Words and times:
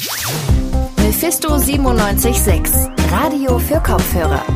Mephisto 0.00 1.58
976, 1.58 3.10
Radio 3.10 3.58
für 3.58 3.80
Kopfhörer. 3.80 4.46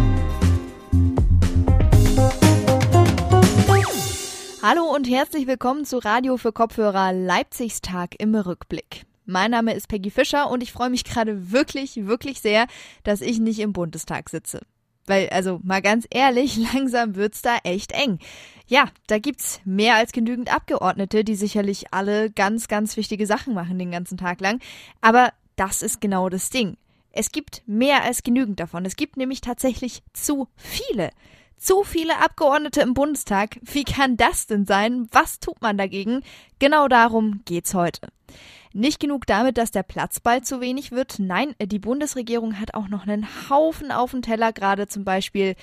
Hallo 4.63 4.85
und 4.85 5.07
herzlich 5.07 5.47
willkommen 5.47 5.85
zu 5.85 5.99
Radio 5.99 6.39
für 6.39 6.53
Kopfhörer 6.53 7.13
Leipzigs 7.13 7.83
Tag 7.83 8.15
im 8.19 8.35
Rückblick. 8.35 9.05
Mein 9.27 9.51
Name 9.51 9.75
ist 9.75 9.89
Peggy 9.89 10.11
Fischer 10.11 10.49
und 10.51 10.63
ich 10.63 10.73
freue 10.73 10.89
mich 10.89 11.05
gerade 11.05 11.53
wirklich, 11.53 12.07
wirklich 12.07 12.41
sehr, 12.41 12.67
dass 13.03 13.21
ich 13.21 13.39
nicht 13.39 13.59
im 13.59 13.75
Bundestag 13.75 14.31
sitze. 14.31 14.61
Weil, 15.05 15.29
also 15.29 15.61
mal 15.63 15.83
ganz 15.83 16.07
ehrlich, 16.09 16.57
langsam 16.73 17.17
wird's 17.17 17.43
da 17.43 17.59
echt 17.65 17.93
eng. 17.93 18.19
Ja, 18.67 18.89
da 19.07 19.19
gibt's 19.19 19.61
mehr 19.65 19.97
als 19.97 20.13
genügend 20.13 20.55
Abgeordnete, 20.55 21.23
die 21.23 21.35
sicherlich 21.35 21.93
alle 21.93 22.31
ganz, 22.31 22.69
ganz 22.69 22.97
wichtige 22.97 23.27
Sachen 23.27 23.55
machen 23.55 23.79
den 23.79 23.91
ganzen 23.91 24.17
Tag 24.17 24.41
lang. 24.41 24.61
Aber 25.01 25.33
das 25.57 25.83
ist 25.83 26.01
genau 26.01 26.29
das 26.29 26.51
Ding. 26.51 26.77
Es 27.13 27.31
gibt 27.31 27.63
mehr 27.67 28.03
als 28.03 28.23
genügend 28.23 28.59
davon. 28.59 28.85
Es 28.85 28.97
gibt 28.97 29.17
nämlich 29.17 29.41
tatsächlich 29.41 30.03
zu 30.13 30.49
viele. 30.57 31.11
Zu 31.57 31.85
viele 31.85 32.19
Abgeordnete 32.19 32.81
im 32.81 32.95
Bundestag. 32.95 33.59
Wie 33.63 33.85
kann 33.85 34.17
das 34.17 34.47
denn 34.47 34.67
sein? 34.67 35.09
Was 35.13 35.39
tut 35.39 35.63
man 35.63 35.79
dagegen? 35.79 36.23
Genau 36.59 36.89
darum 36.89 37.43
geht's 37.45 37.75
heute. 37.75 38.09
Nicht 38.73 38.99
genug 38.99 39.27
damit, 39.27 39.57
dass 39.57 39.71
der 39.71 39.85
Platz 39.85 40.19
bald 40.19 40.47
zu 40.47 40.61
wenig 40.61 40.91
wird. 40.91 41.21
Nein, 41.21 41.55
die 41.63 41.79
Bundesregierung 41.79 42.59
hat 42.59 42.75
auch 42.75 42.89
noch 42.89 43.07
einen 43.07 43.29
Haufen 43.49 43.93
auf 43.93 44.11
dem 44.11 44.23
Teller, 44.23 44.53
gerade 44.53 44.89
zum 44.89 45.05
Beispiel 45.05 45.55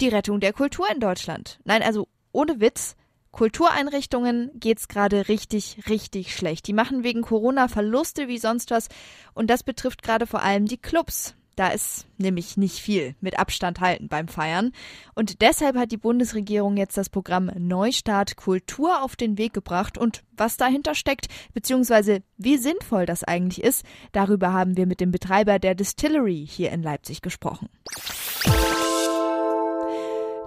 die 0.00 0.08
Rettung 0.08 0.38
der 0.38 0.52
Kultur 0.52 0.86
in 0.94 1.00
Deutschland. 1.00 1.58
Nein, 1.64 1.82
also 1.82 2.06
ohne 2.32 2.60
Witz. 2.60 2.96
Kultureinrichtungen 3.32 4.50
geht's 4.54 4.88
gerade 4.88 5.28
richtig, 5.28 5.78
richtig 5.88 6.34
schlecht. 6.34 6.66
Die 6.66 6.72
machen 6.72 7.04
wegen 7.04 7.22
Corona 7.22 7.68
Verluste 7.68 8.26
wie 8.26 8.38
sonst 8.38 8.70
was 8.70 8.88
und 9.34 9.48
das 9.48 9.62
betrifft 9.62 10.02
gerade 10.02 10.26
vor 10.26 10.42
allem 10.42 10.66
die 10.66 10.78
Clubs. 10.78 11.34
Da 11.60 11.68
ist 11.68 12.06
nämlich 12.16 12.56
nicht 12.56 12.78
viel 12.78 13.14
mit 13.20 13.38
Abstand 13.38 13.80
halten 13.80 14.08
beim 14.08 14.28
Feiern. 14.28 14.72
Und 15.14 15.42
deshalb 15.42 15.76
hat 15.76 15.92
die 15.92 15.98
Bundesregierung 15.98 16.78
jetzt 16.78 16.96
das 16.96 17.10
Programm 17.10 17.50
Neustart 17.58 18.36
Kultur 18.36 19.02
auf 19.02 19.14
den 19.14 19.36
Weg 19.36 19.52
gebracht. 19.52 19.98
Und 19.98 20.22
was 20.36 20.56
dahinter 20.56 20.94
steckt, 20.94 21.26
beziehungsweise 21.52 22.22
wie 22.38 22.56
sinnvoll 22.56 23.04
das 23.04 23.24
eigentlich 23.24 23.62
ist, 23.62 23.84
darüber 24.12 24.54
haben 24.54 24.78
wir 24.78 24.86
mit 24.86 25.00
dem 25.00 25.10
Betreiber 25.10 25.58
der 25.58 25.74
Distillery 25.74 26.46
hier 26.48 26.70
in 26.70 26.82
Leipzig 26.82 27.20
gesprochen. 27.20 27.68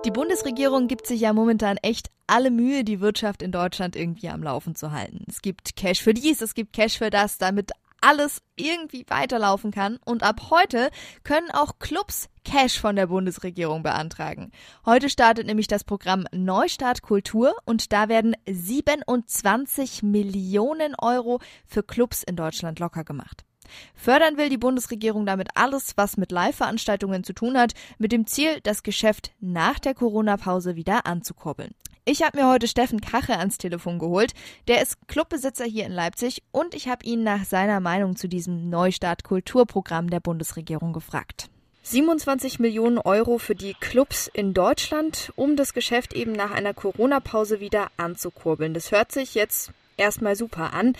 Die 0.05 0.11
Bundesregierung 0.11 0.89
gibt 0.89 1.07
sich 1.07 1.21
ja 1.21 1.31
momentan 1.31 1.77
echt 1.77 2.11
alle 2.27 2.51
Mühe, 2.51 2.83
die 2.83 2.99
Wirtschaft 2.99 3.41
in 3.41 3.53
Deutschland 3.53 3.95
irgendwie 3.95 4.27
am 4.27 4.43
Laufen 4.43 4.75
zu 4.75 4.91
halten. 4.91 5.23
Es 5.29 5.41
gibt 5.41 5.77
Cash 5.77 6.01
für 6.01 6.13
dies, 6.13 6.41
es 6.41 6.55
gibt 6.55 6.73
Cash 6.73 6.97
für 6.97 7.09
das, 7.09 7.37
damit 7.37 7.71
alles 8.01 8.41
irgendwie 8.57 9.05
weiterlaufen 9.07 9.71
kann. 9.71 9.97
Und 10.03 10.21
ab 10.23 10.49
heute 10.49 10.89
können 11.23 11.49
auch 11.51 11.79
Clubs 11.79 12.27
Cash 12.43 12.81
von 12.81 12.97
der 12.97 13.07
Bundesregierung 13.07 13.81
beantragen. 13.81 14.51
Heute 14.85 15.09
startet 15.09 15.47
nämlich 15.47 15.67
das 15.67 15.85
Programm 15.85 16.25
Neustart 16.33 17.01
Kultur 17.01 17.55
und 17.63 17.93
da 17.93 18.09
werden 18.09 18.35
27 18.45 20.03
Millionen 20.03 20.95
Euro 21.01 21.39
für 21.65 21.81
Clubs 21.81 22.23
in 22.23 22.35
Deutschland 22.35 22.79
locker 22.79 23.05
gemacht. 23.05 23.45
Fördern 23.95 24.37
will 24.37 24.49
die 24.49 24.57
Bundesregierung 24.57 25.25
damit 25.25 25.49
alles, 25.55 25.93
was 25.95 26.17
mit 26.17 26.31
Live-Veranstaltungen 26.31 27.23
zu 27.23 27.33
tun 27.33 27.57
hat, 27.57 27.73
mit 27.97 28.11
dem 28.11 28.27
Ziel, 28.27 28.59
das 28.63 28.83
Geschäft 28.83 29.31
nach 29.39 29.79
der 29.79 29.93
Corona-Pause 29.93 30.75
wieder 30.75 31.05
anzukurbeln. 31.05 31.73
Ich 32.05 32.21
habe 32.21 32.37
mir 32.37 32.49
heute 32.49 32.67
Steffen 32.67 32.99
Kache 32.99 33.37
ans 33.37 33.57
Telefon 33.57 33.97
geholt. 33.97 34.33
Der 34.67 34.81
ist 34.81 35.07
Clubbesitzer 35.07 35.63
hier 35.63 35.85
in 35.85 35.93
Leipzig 35.93 36.43
und 36.51 36.75
ich 36.75 36.89
habe 36.89 37.05
ihn 37.05 37.23
nach 37.23 37.45
seiner 37.45 37.79
Meinung 37.79 38.17
zu 38.17 38.27
diesem 38.27 38.69
Neustart 38.69 39.23
Kulturprogramm 39.23 40.09
der 40.09 40.19
Bundesregierung 40.19 40.91
gefragt. 40.91 41.49
27 41.83 42.59
Millionen 42.59 42.97
Euro 42.97 43.37
für 43.37 43.55
die 43.55 43.73
Clubs 43.73 44.29
in 44.33 44.53
Deutschland, 44.53 45.31
um 45.35 45.55
das 45.55 45.73
Geschäft 45.73 46.13
eben 46.13 46.33
nach 46.33 46.51
einer 46.51 46.73
Corona-Pause 46.73 47.61
wieder 47.61 47.87
anzukurbeln. 47.95 48.73
Das 48.73 48.91
hört 48.91 49.13
sich 49.13 49.33
jetzt 49.33 49.71
erstmal 49.97 50.35
super 50.35 50.73
an. 50.73 50.93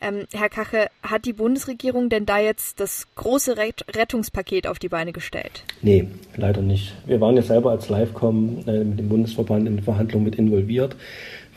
Ähm, 0.00 0.26
Herr 0.32 0.48
Kache, 0.48 0.88
hat 1.02 1.24
die 1.24 1.32
Bundesregierung 1.32 2.10
denn 2.10 2.26
da 2.26 2.38
jetzt 2.38 2.80
das 2.80 3.06
große 3.14 3.56
Rettungspaket 3.56 4.66
auf 4.66 4.78
die 4.78 4.88
Beine 4.88 5.12
gestellt? 5.12 5.64
Nee, 5.80 6.08
leider 6.36 6.60
nicht. 6.60 6.94
Wir 7.06 7.20
waren 7.20 7.36
ja 7.36 7.42
selber 7.42 7.70
als 7.70 7.88
Livecom 7.88 8.64
äh, 8.66 8.84
mit 8.84 8.98
dem 8.98 9.08
Bundesverband 9.08 9.66
in 9.66 9.82
Verhandlungen 9.82 10.24
mit 10.24 10.36
involviert. 10.36 10.96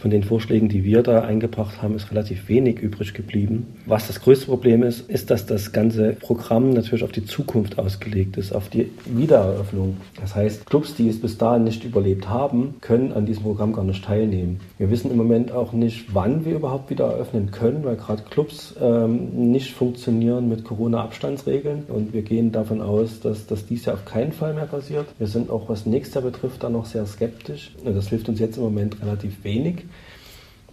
Von 0.02 0.12
den 0.12 0.24
Vorschlägen, 0.24 0.70
die 0.70 0.86
wir 0.86 1.04
da 1.04 1.22
eingebracht 1.22 1.82
haben, 1.82 1.94
ist 1.96 2.10
relativ 2.10 2.48
wenig 2.48 2.80
übrig 2.80 3.14
geblieben. 3.14 3.68
Was 3.86 4.08
das 4.08 4.22
größte 4.22 4.46
Problem 4.46 4.82
ist, 4.82 5.10
ist, 5.10 5.30
dass 5.30 5.46
das 5.46 5.74
ganze 5.74 6.14
Programm 6.14 6.72
natürlich 6.72 7.04
auf 7.04 7.12
die 7.12 7.26
Zukunft 7.26 7.78
ausgelegt 7.78 8.38
ist, 8.38 8.54
auf 8.54 8.70
die 8.70 8.92
Wiedereröffnung. 9.06 9.98
Das 10.22 10.36
heißt, 10.36 10.66
Clubs, 10.68 10.96
die 10.96 11.10
es 11.10 11.20
bis 11.20 11.38
dahin 11.38 11.66
nicht 11.66 11.84
überlebt 11.84 12.30
haben, 12.30 12.76
können 12.80 13.12
an 13.12 13.26
diesem 13.26 13.44
Programm 13.44 13.74
gar 13.74 13.84
nicht 13.84 14.06
teilnehmen. 14.06 14.62
Wir 14.78 14.90
wissen 14.90 15.12
im 15.12 15.18
Moment 15.18 15.52
auch 15.52 15.74
nicht, 15.74 16.14
wann 16.14 16.46
wir 16.46 16.56
überhaupt 16.56 16.90
wieder 16.90 17.08
eröffnen 17.08 17.52
können, 17.52 17.84
weil 17.84 17.98
gerade 17.98 18.24
Clubs 18.30 18.76
ähm, 18.82 19.52
nicht 19.52 19.74
funktionieren 19.74 20.48
mit 20.48 20.64
Corona-Abstandsregeln. 20.64 21.84
Und 21.90 22.14
wir 22.14 22.22
gehen 22.22 22.54
davon 22.54 22.82
aus, 22.82 23.20
dass 23.20 23.48
das 23.48 23.66
dies 23.66 23.84
Jahr 23.84 23.96
auf 23.96 24.06
keinen 24.06 24.32
Fall 24.32 24.54
mehr 24.54 24.66
passiert. 24.66 25.08
Wir 25.18 25.28
sind 25.28 25.50
auch, 25.50 25.68
was 25.68 25.86
nächstes 25.86 26.16
Jahr 26.16 26.24
betrifft, 26.24 26.64
da 26.64 26.70
noch 26.70 26.86
sehr 26.86 27.06
skeptisch. 27.06 27.74
Das 27.84 28.08
hilft 28.08 28.30
uns 28.30 28.40
jetzt 28.40 28.56
im 28.56 28.64
Moment 28.64 29.02
relativ 29.02 29.44
wenig. 29.44 29.89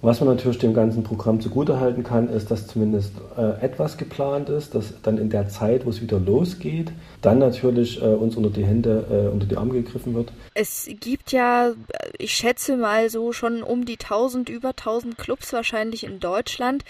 Was 0.02 0.20
man 0.20 0.28
natürlich 0.28 0.58
dem 0.58 0.74
ganzen 0.74 1.02
Programm 1.02 1.40
zugutehalten 1.40 2.04
kann, 2.04 2.28
ist, 2.28 2.50
dass 2.50 2.66
zumindest 2.66 3.12
äh, 3.36 3.64
etwas 3.64 3.96
geplant 3.96 4.48
ist, 4.48 4.74
dass 4.74 5.00
dann 5.02 5.18
in 5.18 5.30
der 5.30 5.48
Zeit, 5.48 5.86
wo 5.86 5.90
es 5.90 6.02
wieder 6.02 6.18
losgeht, 6.18 6.92
dann 7.22 7.38
natürlich 7.38 8.00
äh, 8.02 8.04
uns 8.04 8.36
unter 8.36 8.50
die 8.50 8.64
Hände, 8.64 9.06
äh, 9.10 9.32
unter 9.32 9.46
die 9.46 9.56
Arme 9.56 9.72
gegriffen 9.72 10.14
wird. 10.14 10.32
Es 10.54 10.88
gibt 11.00 11.32
ja, 11.32 11.72
ich 12.18 12.32
schätze 12.32 12.76
mal 12.76 13.08
so 13.10 13.32
schon 13.32 13.62
um 13.62 13.84
die 13.84 13.98
1000, 13.98 14.48
über 14.48 14.70
1000 14.70 15.16
Clubs 15.16 15.52
wahrscheinlich 15.52 16.04
in 16.04 16.20
Deutschland 16.20 16.84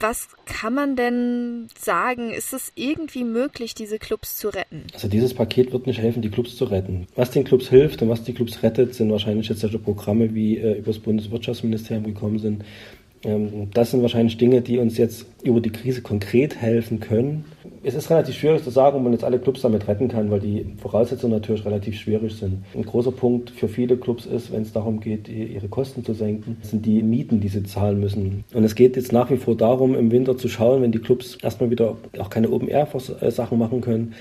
was 0.00 0.28
kann 0.46 0.74
man 0.74 0.96
denn 0.96 1.68
sagen? 1.78 2.30
Ist 2.30 2.52
es 2.52 2.72
irgendwie 2.74 3.24
möglich, 3.24 3.74
diese 3.74 3.98
Clubs 3.98 4.36
zu 4.36 4.48
retten? 4.48 4.84
Also 4.94 5.08
dieses 5.08 5.34
Paket 5.34 5.72
wird 5.72 5.86
nicht 5.86 6.00
helfen, 6.00 6.22
die 6.22 6.30
Clubs 6.30 6.56
zu 6.56 6.64
retten. 6.64 7.06
Was 7.14 7.30
den 7.30 7.44
Clubs 7.44 7.68
hilft 7.68 8.02
und 8.02 8.08
was 8.08 8.24
die 8.24 8.32
Clubs 8.34 8.62
rettet, 8.62 8.94
sind 8.94 9.10
wahrscheinlich 9.10 9.48
jetzt 9.48 9.60
solche 9.60 9.78
Programme, 9.78 10.34
wie 10.34 10.58
äh, 10.58 10.78
über 10.78 10.92
das 10.92 10.98
Bundeswirtschaftsministerium 10.98 12.04
gekommen 12.04 12.38
sind, 12.38 12.64
das 13.22 13.90
sind 13.90 14.02
wahrscheinlich 14.02 14.36
Dinge, 14.36 14.60
die 14.60 14.78
uns 14.78 14.96
jetzt 14.96 15.26
über 15.42 15.60
die 15.60 15.70
Krise 15.70 16.02
konkret 16.02 16.56
helfen 16.56 17.00
können. 17.00 17.44
Es 17.82 17.94
ist 17.94 18.10
relativ 18.10 18.36
schwierig 18.36 18.62
zu 18.62 18.70
sagen, 18.70 18.96
ob 18.96 19.02
man 19.02 19.12
jetzt 19.12 19.24
alle 19.24 19.38
Clubs 19.38 19.62
damit 19.62 19.88
retten 19.88 20.08
kann, 20.08 20.30
weil 20.30 20.40
die 20.40 20.66
Voraussetzungen 20.80 21.32
natürlich 21.32 21.64
relativ 21.64 21.98
schwierig 21.98 22.36
sind. 22.36 22.64
Ein 22.74 22.84
großer 22.84 23.12
Punkt 23.12 23.50
für 23.50 23.68
viele 23.68 23.96
Clubs 23.96 24.26
ist, 24.26 24.52
wenn 24.52 24.62
es 24.62 24.72
darum 24.72 25.00
geht, 25.00 25.28
ihre 25.28 25.68
Kosten 25.68 26.04
zu 26.04 26.12
senken, 26.14 26.58
sind 26.62 26.86
die 26.86 27.02
Mieten, 27.02 27.40
die 27.40 27.48
sie 27.48 27.62
zahlen 27.64 28.00
müssen. 28.00 28.44
Und 28.52 28.64
es 28.64 28.74
geht 28.74 28.96
jetzt 28.96 29.12
nach 29.12 29.30
wie 29.30 29.36
vor 29.36 29.56
darum, 29.56 29.94
im 29.94 30.10
Winter 30.10 30.36
zu 30.36 30.48
schauen, 30.48 30.82
wenn 30.82 30.92
die 30.92 30.98
Clubs 30.98 31.38
erstmal 31.42 31.70
wieder 31.70 31.96
auch 32.18 32.30
keine 32.30 32.50
Open-Air-Sachen 32.50 33.58
machen 33.58 33.80
können, 33.80 34.14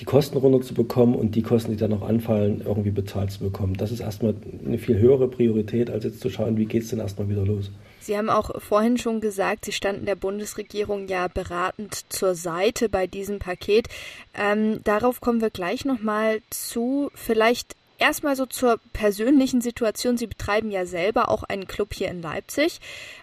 die 0.00 0.06
Kosten 0.06 0.38
runterzubekommen 0.38 1.14
und 1.14 1.34
die 1.34 1.42
Kosten, 1.42 1.72
die 1.72 1.76
dann 1.76 1.90
noch 1.90 2.02
anfallen, 2.02 2.62
irgendwie 2.64 2.90
bezahlt 2.90 3.30
zu 3.30 3.40
bekommen. 3.40 3.74
Das 3.76 3.92
ist 3.92 4.00
erstmal 4.00 4.34
eine 4.64 4.78
viel 4.78 4.98
höhere 4.98 5.28
Priorität, 5.28 5.90
als 5.90 6.04
jetzt 6.04 6.20
zu 6.20 6.30
schauen, 6.30 6.56
wie 6.56 6.64
geht 6.64 6.84
es 6.84 6.88
denn 6.88 7.00
erstmal 7.00 7.28
wieder 7.28 7.44
los. 7.44 7.70
Sie 8.00 8.16
haben 8.16 8.30
auch 8.30 8.62
vorhin 8.62 8.96
schon 8.96 9.20
gesagt, 9.20 9.66
Sie 9.66 9.72
standen 9.72 10.06
der 10.06 10.14
Bundesregierung 10.14 11.06
ja 11.06 11.28
beratend 11.28 12.06
zur 12.08 12.34
Seite 12.34 12.88
bei 12.88 13.06
diesem 13.06 13.40
Paket. 13.40 13.88
Ähm, 14.34 14.80
darauf 14.84 15.20
kommen 15.20 15.42
wir 15.42 15.50
gleich 15.50 15.84
nochmal 15.84 16.40
zu. 16.48 17.10
Vielleicht 17.14 17.76
erstmal 17.98 18.36
so 18.36 18.46
zur 18.46 18.80
persönlichen 18.94 19.60
Situation. 19.60 20.16
Sie 20.16 20.26
betreiben 20.26 20.70
ja 20.70 20.86
selber 20.86 21.28
auch 21.28 21.42
einen 21.42 21.68
Club 21.68 21.92
hier 21.92 22.08
in 22.08 22.22
Leipzig. 22.22 22.80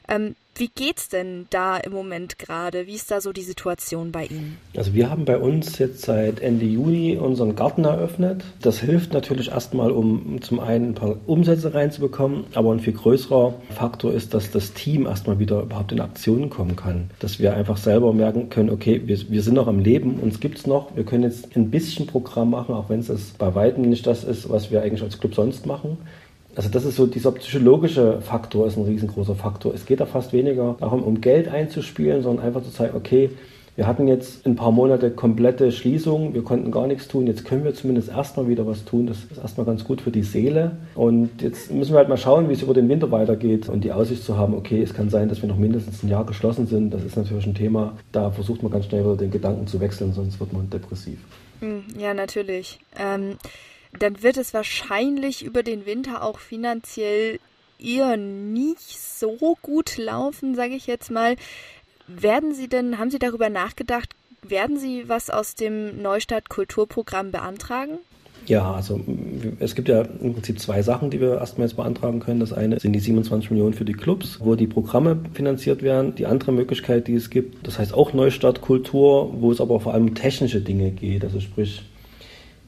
Ähm, 0.07 0.35
wie 0.59 0.69
geht's 0.69 1.09
denn 1.09 1.47
da 1.50 1.78
im 1.78 1.91
Moment 1.91 2.40
gerade? 2.40 2.88
Wie 2.88 2.95
ist 2.95 3.12
da 3.12 3.22
so 3.22 3.31
die 3.31 3.44
Situation 3.44 4.12
bei 4.12 4.26
Ihnen? 4.26 4.58
Also 4.76 4.93
wir 4.93 5.09
haben 5.09 5.26
bei 5.26 5.37
uns 5.37 5.78
jetzt 5.79 6.02
seit 6.02 6.40
Ende 6.40 6.66
Juni 6.66 7.17
unseren 7.17 7.55
Garten 7.55 7.85
eröffnet. 7.85 8.43
Das 8.61 8.79
hilft 8.79 9.14
natürlich 9.14 9.49
erstmal, 9.49 9.91
um 9.91 10.41
zum 10.41 10.59
einen 10.59 10.90
ein 10.90 10.96
paar 10.96 11.17
Umsätze 11.26 11.73
reinzubekommen, 11.73 12.46
aber 12.53 12.72
ein 12.72 12.79
viel 12.79 12.93
größerer 12.93 13.53
Faktor 13.70 14.14
ist, 14.14 14.34
dass 14.34 14.52
das 14.52 14.73
Team 14.73 15.05
erstmal 15.05 15.40
wieder 15.40 15.61
überhaupt 15.61 15.91
in 15.91 16.02
Aktionen 16.02 16.49
kommen 16.49 16.76
kann. 16.76 17.09
Dass 17.20 17.40
wir 17.40 17.55
einfach 17.55 17.78
selber 17.78 18.14
merken 18.14 18.49
können, 18.49 18.70
okay, 18.70 19.02
wir, 19.05 19.17
wir 19.29 19.41
sind 19.43 19.55
noch 19.55 19.67
am 19.67 19.79
Leben, 19.79 20.20
uns 20.20 20.40
gibt's 20.40 20.67
noch, 20.67 20.96
wir 20.96 21.03
können 21.03 21.23
jetzt 21.23 21.55
ein 21.55 21.70
bisschen 21.70 22.08
Programm 22.08 22.49
machen, 22.49 22.73
auch 22.73 22.90
wenn 22.90 22.99
es 22.99 23.09
bei 23.37 23.53
weitem 23.55 23.84
nicht 23.84 24.08
das 24.08 24.23
ist, 24.23 24.49
was 24.49 24.72
wir 24.72 24.81
eigentlich 24.81 25.03
als 25.03 25.20
Club 25.20 25.35
sonst 25.35 25.66
machen. 25.66 25.97
Also 26.57 26.69
das 26.69 26.85
ist 26.85 26.95
so, 26.95 27.05
dieser 27.05 27.31
psychologische 27.33 28.19
Faktor 28.19 28.65
ist 28.65 28.77
ein 28.77 28.83
riesengroßer 28.85 29.35
Faktor. 29.35 29.75
Es 29.75 29.85
geht 29.85 29.99
da 29.99 30.07
fast 30.07 30.33
weniger 30.33 30.75
darum, 30.79 31.03
um 31.03 31.21
Geld 31.21 31.47
einzuspielen, 31.47 32.23
sondern 32.23 32.45
einfach 32.47 32.63
zu 32.63 32.71
zeigen, 32.71 32.97
okay, 32.97 33.29
Wir 33.77 33.85
hatten 33.85 34.07
jetzt 34.07 34.43
ein 34.47 34.55
paar 34.55 34.71
Monate 34.71 35.11
komplette 35.11 35.71
Schließung, 35.71 36.33
wir 36.33 36.43
konnten 36.43 36.71
gar 36.71 36.87
nichts 36.87 37.07
tun. 37.07 37.27
Jetzt 37.27 37.45
können 37.45 37.63
wir 37.63 37.75
zumindest 37.75 38.09
erstmal 38.09 38.47
wieder 38.47 38.65
was 38.65 38.85
tun. 38.85 39.05
Das 39.05 39.19
ist 39.19 39.37
erstmal 39.37 39.67
ganz 39.67 39.83
gut 39.83 40.01
für 40.01 40.09
die 40.09 40.23
Seele. 40.23 40.77
Und 40.95 41.43
jetzt 41.43 41.71
müssen 41.71 41.93
wir 41.93 41.99
halt 41.99 42.09
mal 42.09 42.17
schauen, 42.17 42.49
wie 42.49 42.53
es 42.53 42.63
über 42.63 42.73
den 42.73 42.89
Winter 42.89 43.11
weitergeht 43.11 43.69
und 43.69 43.83
die 43.83 43.91
Aussicht 43.91 44.23
zu 44.23 44.35
haben, 44.35 44.55
okay, 44.55 44.81
es 44.81 44.95
kann 44.95 45.11
sein, 45.11 45.29
dass 45.29 45.43
wir 45.43 45.47
noch 45.47 45.59
mindestens 45.59 46.01
ein 46.01 46.09
Jahr 46.09 46.25
geschlossen 46.25 46.65
sind. 46.65 46.91
Das 46.91 47.03
ist 47.03 47.17
natürlich 47.17 47.45
ein 47.45 47.53
Thema, 47.53 47.93
da 48.11 48.31
versucht 48.31 48.63
man 48.63 48.71
ganz 48.71 48.85
schnell 48.85 49.03
wieder 49.03 49.15
den 49.15 49.29
Gedanken 49.29 49.67
zu 49.67 49.79
wechseln, 49.79 50.11
sonst 50.11 50.39
wird 50.39 50.53
man 50.53 50.67
depressiv. 50.71 51.19
Hm, 51.59 51.83
ja, 51.99 52.15
natürlich. 52.15 52.79
Ähm, 52.99 53.37
dann 54.02 54.23
wird 54.23 54.38
es 54.38 54.53
wahrscheinlich 54.53 55.44
über 55.44 55.64
den 55.64 55.85
Winter 55.85 56.23
auch 56.23 56.40
finanziell 56.40 57.40
eher 57.79 58.17
nicht 58.17 58.99
so 58.99 59.58
gut 59.61 59.97
laufen, 59.97 60.55
sage 60.55 60.76
ich 60.76 60.88
jetzt 60.88 61.11
mal. 61.11 61.35
Werden 62.08 62.53
Sie 62.53 62.67
denn, 62.67 62.97
haben 62.97 63.11
Sie 63.11 63.20
darüber 63.20 63.49
nachgedacht, 63.49 64.09
werden 64.41 64.78
Sie 64.79 65.09
was 65.09 65.29
aus 65.29 65.55
dem 65.55 66.02
Neustadt 66.02 66.49
Kulturprogramm 66.49 67.32
beantragen? 67.32 67.99
Ja, 68.47 68.73
also 68.73 69.02
es 69.59 69.76
gibt 69.76 69.90
ja 69.90 70.03
im 70.03 70.34
Prinzip 70.34 70.58
zwei 70.59 70.82
Sachen, 70.82 71.09
die 71.09 71.20
wir 71.20 71.40
erstmals 71.40 71.73
beantragen 71.73 72.22
können. 72.22 72.40
Das 72.40 72.53
eine 72.53 72.79
sind 72.79 72.93
die 72.93 73.00
27 73.02 73.52
Millionen 73.52 73.73
für 73.73 73.84
die 73.84 73.93
Clubs, 73.93 74.40
wo 74.40 74.55
die 74.55 74.67
Programme 74.67 75.20
finanziert 75.34 75.84
werden. 75.84 76.16
Die 76.16 76.26
andere 76.26 76.53
Möglichkeit, 76.53 77.08
die 77.08 77.16
es 77.16 77.29
gibt, 77.29 77.67
das 77.67 77.78
heißt 77.78 77.93
auch 77.93 78.14
Neustadt 78.14 78.61
Kultur, 78.61 79.34
wo 79.41 79.52
es 79.52 79.59
aber 79.59 79.82
vor 79.82 79.93
allem 79.93 80.08
um 80.08 80.16
technische 80.16 80.61
Dinge 80.61 80.91
geht. 80.91 81.26
Also 81.26 81.41
sprich, 81.41 81.84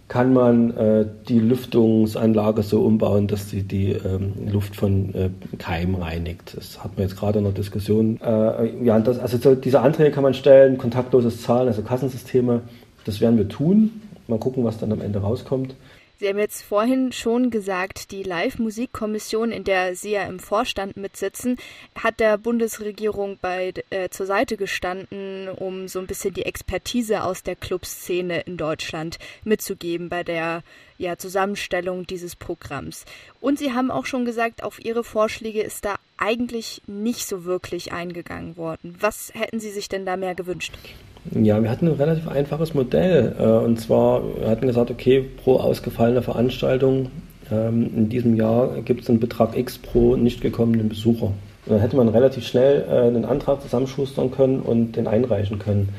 kann 0.10 0.34
man 0.34 0.76
äh, 0.76 1.06
die 1.30 1.40
Lüftungsanlage 1.40 2.64
so 2.64 2.82
umbauen, 2.82 3.28
dass 3.28 3.52
sie 3.52 3.62
die 3.62 3.92
ähm, 3.92 4.34
Luft 4.52 4.76
von 4.76 5.14
äh, 5.14 5.30
Keim 5.60 5.94
reinigt. 5.96 6.58
Das 6.58 6.84
hat 6.84 6.98
man 6.98 7.08
jetzt 7.08 7.16
gerade 7.16 7.38
in 7.38 7.46
der 7.46 7.54
Diskussion. 7.54 8.20
Äh, 8.20 8.84
ja, 8.84 9.00
das, 9.00 9.20
also 9.20 9.38
so, 9.38 9.54
diese 9.54 9.82
Anträge 9.82 10.10
kann 10.10 10.24
man 10.24 10.34
stellen, 10.34 10.80
kontaktloses 10.80 11.44
Zahlen, 11.44 11.68
also 11.68 11.84
Kassensysteme. 11.84 12.62
Das 13.06 13.22
werden 13.22 13.38
wir 13.38 13.48
tun. 13.48 14.02
Mal 14.28 14.40
gucken, 14.40 14.64
was 14.64 14.80
dann 14.80 14.92
am 14.92 15.02
Ende 15.02 15.20
rauskommt. 15.20 15.76
Sie 16.20 16.28
haben 16.28 16.38
jetzt 16.38 16.64
vorhin 16.64 17.14
schon 17.14 17.50
gesagt, 17.50 18.12
die 18.12 18.24
Live-Musikkommission, 18.24 19.54
in 19.54 19.64
der 19.64 19.96
Sie 19.96 20.12
ja 20.12 20.24
im 20.26 20.40
Vorstand 20.40 20.98
mitsitzen, 20.98 21.56
hat 21.96 22.20
der 22.20 22.38
Bundesregierung 22.38 23.38
bei, 23.42 23.72
äh, 23.90 24.10
zur 24.10 24.26
Seite 24.26 24.58
gestanden, 24.58 25.48
um 25.48 25.88
so 25.88 26.00
ein 26.00 26.08
bisschen 26.08 26.34
die 26.34 26.44
Expertise 26.44 27.24
aus 27.24 27.44
der 27.44 27.56
Clubszene 27.56 28.42
in 28.42 28.58
Deutschland 28.58 29.18
mitzugeben 29.46 30.10
bei 30.10 30.26
der 30.26 30.62
ja, 30.98 31.18
Zusammenstellung 31.18 32.06
dieses 32.06 32.36
Programms. 32.36 33.06
Und 33.40 33.58
Sie 33.58 33.72
haben 33.72 33.90
auch 33.90 34.06
schon 34.06 34.26
gesagt, 34.26 34.62
auf 34.62 34.84
Ihre 34.84 35.06
Vorschläge 35.06 35.62
ist 35.62 35.86
da 35.86 35.96
eigentlich 36.18 36.82
nicht 36.86 37.30
so 37.30 37.46
wirklich 37.46 37.94
eingegangen 37.94 38.58
worden. 38.58 38.94
Was 39.00 39.32
hätten 39.34 39.62
Sie 39.62 39.72
sich 39.72 39.88
denn 39.88 40.06
da 40.06 40.18
mehr 40.18 40.36
gewünscht? 40.36 40.74
Ja, 41.32 41.62
wir 41.62 41.70
hatten 41.70 41.88
ein 41.88 41.94
relativ 41.94 42.28
einfaches 42.28 42.74
Modell. 42.74 43.36
Äh, 43.38 43.44
und 43.44 43.80
zwar, 43.80 44.24
wir 44.40 44.50
hatten 44.50 44.68
gesagt, 44.68 44.92
okay, 44.92 45.26
pro 45.44 45.58
ausgefallene 45.58 46.22
Veranstaltung 46.22 47.12
ähm, 47.52 47.90
in 47.96 48.10
diesem 48.10 48.36
Jahr 48.36 48.82
gibt 48.82 49.02
es 49.02 49.10
einen 49.10 49.20
Betrag 49.20 49.58
X 49.58 49.78
pro 49.78 50.16
nicht 50.16 50.42
gekommenen 50.42 50.90
Besucher. 50.90 51.28
Und 51.66 51.74
dann 51.74 51.80
hätte 51.80 51.98
man 51.98 52.10
relativ 52.10 52.48
schnell 52.48 52.86
äh, 52.90 53.08
einen 53.08 53.26
Antrag 53.26 53.62
zusammenschustern 53.62 54.32
können 54.32 54.60
und 54.60 54.94
den 54.94 55.08
einreichen 55.08 55.60
können. 55.60 55.90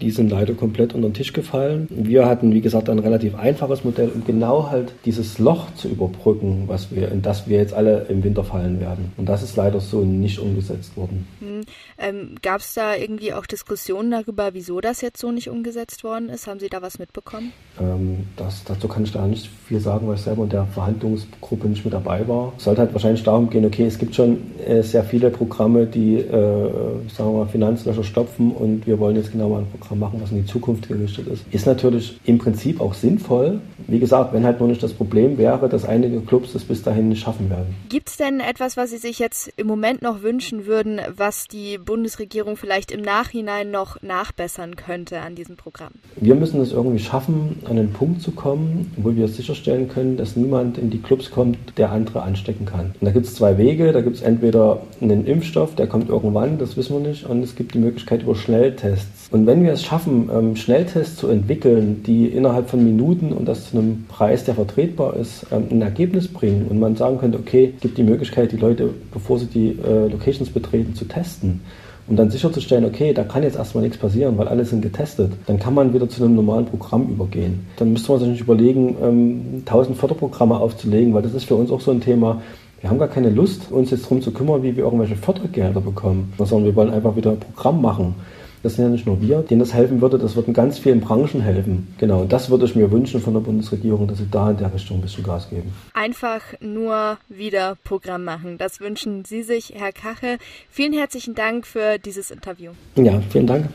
Die 0.00 0.10
sind 0.10 0.30
leider 0.30 0.54
komplett 0.54 0.94
unter 0.94 1.08
den 1.08 1.14
Tisch 1.14 1.32
gefallen. 1.32 1.86
Wir 1.90 2.26
hatten, 2.26 2.52
wie 2.52 2.60
gesagt, 2.60 2.88
ein 2.88 2.98
relativ 2.98 3.34
einfaches 3.34 3.84
Modell, 3.84 4.10
um 4.14 4.24
genau 4.24 4.70
halt 4.70 4.92
dieses 5.04 5.38
Loch 5.38 5.72
zu 5.74 5.88
überbrücken, 5.88 6.64
was 6.66 6.90
wir, 6.90 7.10
in 7.10 7.22
das 7.22 7.48
wir 7.48 7.58
jetzt 7.58 7.74
alle 7.74 8.06
im 8.08 8.24
Winter 8.24 8.44
fallen 8.44 8.80
werden. 8.80 9.12
Und 9.16 9.28
das 9.28 9.42
ist 9.42 9.56
leider 9.56 9.80
so 9.80 10.00
nicht 10.00 10.38
umgesetzt 10.38 10.96
worden. 10.96 11.26
Hm. 11.40 11.60
Ähm, 11.98 12.34
Gab 12.42 12.60
es 12.60 12.74
da 12.74 12.96
irgendwie 12.96 13.32
auch 13.32 13.46
Diskussionen 13.46 14.10
darüber, 14.10 14.54
wieso 14.54 14.80
das 14.80 15.00
jetzt 15.00 15.20
so 15.20 15.30
nicht 15.30 15.48
umgesetzt 15.48 16.04
worden 16.04 16.28
ist? 16.28 16.46
Haben 16.46 16.60
Sie 16.60 16.68
da 16.68 16.82
was 16.82 16.98
mitbekommen? 16.98 17.52
Ähm, 17.80 18.26
das, 18.36 18.64
dazu 18.64 18.88
kann 18.88 19.04
ich 19.04 19.12
da 19.12 19.26
nicht 19.26 19.48
viel 19.66 19.80
sagen, 19.80 20.08
weil 20.08 20.16
ich 20.16 20.22
selber 20.22 20.44
in 20.44 20.48
der 20.48 20.66
Verhandlungsgruppe 20.66 21.68
nicht 21.68 21.84
mit 21.84 21.94
dabei 21.94 22.26
war. 22.26 22.52
Es 22.56 22.64
sollte 22.64 22.80
halt 22.80 22.92
wahrscheinlich 22.92 23.22
darum 23.22 23.50
gehen, 23.50 23.64
okay, 23.64 23.86
es 23.86 23.98
gibt 23.98 24.14
schon 24.14 24.38
äh, 24.66 24.82
sehr 24.82 25.04
viele 25.04 25.30
Programme, 25.30 25.86
die, 25.86 26.16
äh, 26.16 26.70
sagen 27.08 27.30
wir 27.30 27.44
mal, 27.44 27.48
Finanzlöcher 27.48 28.04
stopfen 28.04 28.52
und 28.52 28.86
wir 28.86 28.98
wollen 28.98 29.16
jetzt 29.16 29.32
genau 29.32 29.48
mal 29.48 29.60
ein 29.60 29.70
Programm 29.70 29.81
Sache 29.82 29.96
machen, 29.96 30.20
was 30.22 30.30
in 30.30 30.38
die 30.38 30.46
Zukunft 30.46 30.88
gerichtet 30.88 31.26
ist. 31.26 31.44
Ist 31.50 31.66
natürlich 31.66 32.18
im 32.24 32.38
Prinzip 32.38 32.80
auch 32.80 32.94
sinnvoll. 32.94 33.60
Wie 33.88 33.98
gesagt, 33.98 34.32
wenn 34.32 34.44
halt 34.44 34.60
nur 34.60 34.68
nicht 34.68 34.82
das 34.82 34.92
Problem 34.92 35.38
wäre, 35.38 35.68
dass 35.68 35.84
einige 35.84 36.20
Clubs 36.20 36.54
es 36.54 36.64
bis 36.64 36.82
dahin 36.82 37.08
nicht 37.08 37.22
schaffen 37.22 37.50
werden. 37.50 37.74
Gibt 37.88 38.08
es 38.08 38.16
denn 38.16 38.40
etwas, 38.40 38.76
was 38.76 38.90
Sie 38.90 38.98
sich 38.98 39.18
jetzt 39.18 39.52
im 39.56 39.66
Moment 39.66 40.02
noch 40.02 40.22
wünschen 40.22 40.66
würden, 40.66 41.00
was 41.14 41.48
die 41.48 41.78
Bundesregierung 41.78 42.56
vielleicht 42.56 42.92
im 42.92 43.02
Nachhinein 43.02 43.70
noch 43.70 44.00
nachbessern 44.02 44.76
könnte 44.76 45.20
an 45.20 45.34
diesem 45.34 45.56
Programm? 45.56 45.92
Wir 46.16 46.34
müssen 46.34 46.60
es 46.60 46.72
irgendwie 46.72 47.00
schaffen, 47.00 47.56
an 47.64 47.78
einen 47.78 47.92
Punkt 47.92 48.22
zu 48.22 48.30
kommen, 48.30 48.92
wo 48.96 49.14
wir 49.16 49.28
sicherstellen 49.28 49.88
können, 49.88 50.16
dass 50.16 50.36
niemand 50.36 50.78
in 50.78 50.90
die 50.90 51.00
Clubs 51.00 51.30
kommt, 51.30 51.58
der 51.76 51.90
andere 51.90 52.22
anstecken 52.22 52.66
kann. 52.66 52.94
Und 53.00 53.06
da 53.06 53.10
gibt 53.10 53.26
es 53.26 53.34
zwei 53.34 53.58
Wege. 53.58 53.92
Da 53.92 54.00
gibt 54.00 54.16
es 54.16 54.22
entweder 54.22 54.82
einen 55.00 55.26
Impfstoff, 55.26 55.74
der 55.74 55.86
kommt 55.86 56.08
irgendwann, 56.08 56.58
das 56.58 56.76
wissen 56.76 57.02
wir 57.02 57.08
nicht, 57.08 57.24
und 57.26 57.42
es 57.42 57.56
gibt 57.56 57.74
die 57.74 57.78
Möglichkeit 57.78 58.22
über 58.22 58.34
Schnelltests. 58.34 59.28
Und 59.32 59.46
wenn 59.46 59.64
wir 59.64 59.71
es 59.72 59.82
schaffen, 59.82 60.30
ähm, 60.32 60.56
Schnelltests 60.56 61.16
zu 61.16 61.28
entwickeln, 61.28 62.02
die 62.04 62.26
innerhalb 62.26 62.70
von 62.70 62.84
Minuten 62.84 63.32
und 63.32 63.46
das 63.46 63.70
zu 63.70 63.78
einem 63.78 64.04
Preis, 64.08 64.44
der 64.44 64.54
vertretbar 64.54 65.16
ist, 65.16 65.46
ähm, 65.50 65.66
ein 65.70 65.82
Ergebnis 65.82 66.28
bringen 66.28 66.66
und 66.68 66.78
man 66.78 66.96
sagen 66.96 67.18
könnte, 67.18 67.38
okay, 67.38 67.72
es 67.74 67.82
gibt 67.82 67.98
die 67.98 68.02
Möglichkeit, 68.02 68.52
die 68.52 68.56
Leute, 68.56 68.90
bevor 69.12 69.38
sie 69.38 69.46
die 69.46 69.78
äh, 69.84 70.08
Locations 70.08 70.50
betreten, 70.50 70.94
zu 70.94 71.04
testen 71.06 71.60
und 72.08 72.16
dann 72.16 72.30
sicherzustellen, 72.30 72.84
okay, 72.84 73.12
da 73.12 73.24
kann 73.24 73.42
jetzt 73.42 73.56
erstmal 73.56 73.82
nichts 73.82 73.98
passieren, 73.98 74.36
weil 74.36 74.48
alle 74.48 74.64
sind 74.64 74.82
getestet, 74.82 75.32
dann 75.46 75.58
kann 75.58 75.74
man 75.74 75.94
wieder 75.94 76.08
zu 76.08 76.24
einem 76.24 76.34
normalen 76.34 76.66
Programm 76.66 77.08
übergehen. 77.08 77.66
Dann 77.76 77.92
müsste 77.92 78.12
man 78.12 78.20
sich 78.20 78.28
nicht 78.28 78.40
überlegen, 78.40 78.96
ähm, 79.02 79.62
tausend 79.64 79.96
Förderprogramme 79.96 80.56
aufzulegen, 80.56 81.14
weil 81.14 81.22
das 81.22 81.34
ist 81.34 81.44
für 81.44 81.54
uns 81.54 81.70
auch 81.70 81.80
so 81.80 81.90
ein 81.90 82.00
Thema, 82.00 82.42
wir 82.80 82.90
haben 82.90 82.98
gar 82.98 83.08
keine 83.08 83.30
Lust, 83.30 83.70
uns 83.70 83.92
jetzt 83.92 84.04
darum 84.04 84.20
zu 84.20 84.32
kümmern, 84.32 84.64
wie 84.64 84.76
wir 84.76 84.82
irgendwelche 84.82 85.14
Fördergelder 85.14 85.80
bekommen, 85.80 86.32
sondern 86.36 86.64
wir 86.64 86.74
wollen 86.74 86.90
einfach 86.90 87.14
wieder 87.14 87.30
ein 87.30 87.38
Programm 87.38 87.80
machen. 87.80 88.16
Das 88.62 88.74
sind 88.74 88.84
ja 88.84 88.90
nicht 88.90 89.06
nur 89.06 89.20
wir, 89.20 89.42
denen 89.42 89.58
das 89.58 89.74
helfen 89.74 90.00
würde, 90.00 90.18
das 90.18 90.36
würden 90.36 90.54
ganz 90.54 90.78
vielen 90.78 91.00
Branchen 91.00 91.40
helfen. 91.40 91.94
Genau, 91.98 92.20
und 92.20 92.32
das 92.32 92.48
würde 92.48 92.64
ich 92.64 92.76
mir 92.76 92.92
wünschen 92.92 93.20
von 93.20 93.34
der 93.34 93.40
Bundesregierung, 93.40 94.06
dass 94.06 94.18
sie 94.18 94.28
da 94.30 94.52
in 94.52 94.56
der 94.56 94.72
Richtung 94.72 94.98
ein 94.98 95.00
bisschen 95.00 95.24
Gas 95.24 95.50
geben. 95.50 95.72
Einfach 95.94 96.42
nur 96.60 97.18
wieder 97.28 97.76
Programm 97.82 98.22
machen. 98.22 98.58
Das 98.58 98.80
wünschen 98.80 99.24
Sie 99.24 99.42
sich, 99.42 99.72
Herr 99.74 99.92
Kache. 99.92 100.38
Vielen 100.70 100.92
herzlichen 100.92 101.34
Dank 101.34 101.66
für 101.66 101.98
dieses 101.98 102.30
Interview. 102.30 102.70
Ja, 102.94 103.20
vielen 103.30 103.48
Dank. 103.48 103.68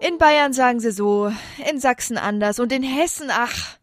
In 0.00 0.16
Bayern 0.16 0.54
sagen 0.54 0.80
sie 0.80 0.92
so, 0.92 1.30
in 1.70 1.78
Sachsen 1.78 2.16
anders 2.16 2.58
und 2.58 2.72
in 2.72 2.82
Hessen, 2.82 3.28
ach, 3.30 3.76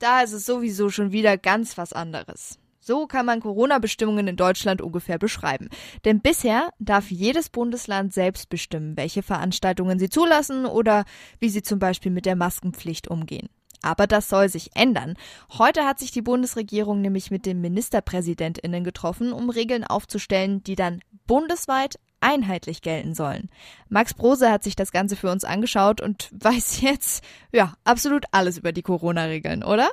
da 0.00 0.22
ist 0.22 0.32
es 0.32 0.44
sowieso 0.44 0.90
schon 0.90 1.12
wieder 1.12 1.38
ganz 1.38 1.78
was 1.78 1.92
anderes. 1.92 2.59
So 2.90 3.06
kann 3.06 3.24
man 3.24 3.38
Corona-Bestimmungen 3.38 4.26
in 4.26 4.34
Deutschland 4.34 4.82
ungefähr 4.82 5.16
beschreiben. 5.16 5.68
Denn 6.04 6.18
bisher 6.18 6.70
darf 6.80 7.08
jedes 7.08 7.48
Bundesland 7.48 8.12
selbst 8.12 8.48
bestimmen, 8.48 8.96
welche 8.96 9.22
Veranstaltungen 9.22 10.00
sie 10.00 10.10
zulassen 10.10 10.66
oder 10.66 11.04
wie 11.38 11.50
sie 11.50 11.62
zum 11.62 11.78
Beispiel 11.78 12.10
mit 12.10 12.26
der 12.26 12.34
Maskenpflicht 12.34 13.06
umgehen. 13.06 13.48
Aber 13.80 14.08
das 14.08 14.28
soll 14.28 14.48
sich 14.48 14.70
ändern. 14.74 15.14
Heute 15.56 15.84
hat 15.84 16.00
sich 16.00 16.10
die 16.10 16.20
Bundesregierung 16.20 17.00
nämlich 17.00 17.30
mit 17.30 17.46
den 17.46 17.60
Ministerpräsidentinnen 17.60 18.82
getroffen, 18.82 19.32
um 19.32 19.50
Regeln 19.50 19.84
aufzustellen, 19.84 20.64
die 20.64 20.74
dann 20.74 21.00
bundesweit 21.28 21.94
einheitlich 22.18 22.82
gelten 22.82 23.14
sollen. 23.14 23.50
Max 23.88 24.14
Brose 24.14 24.50
hat 24.50 24.64
sich 24.64 24.74
das 24.74 24.90
Ganze 24.90 25.14
für 25.14 25.30
uns 25.30 25.44
angeschaut 25.44 26.00
und 26.00 26.28
weiß 26.32 26.80
jetzt, 26.80 27.22
ja, 27.52 27.74
absolut 27.84 28.24
alles 28.32 28.58
über 28.58 28.72
die 28.72 28.82
Corona-Regeln, 28.82 29.62
oder? 29.62 29.90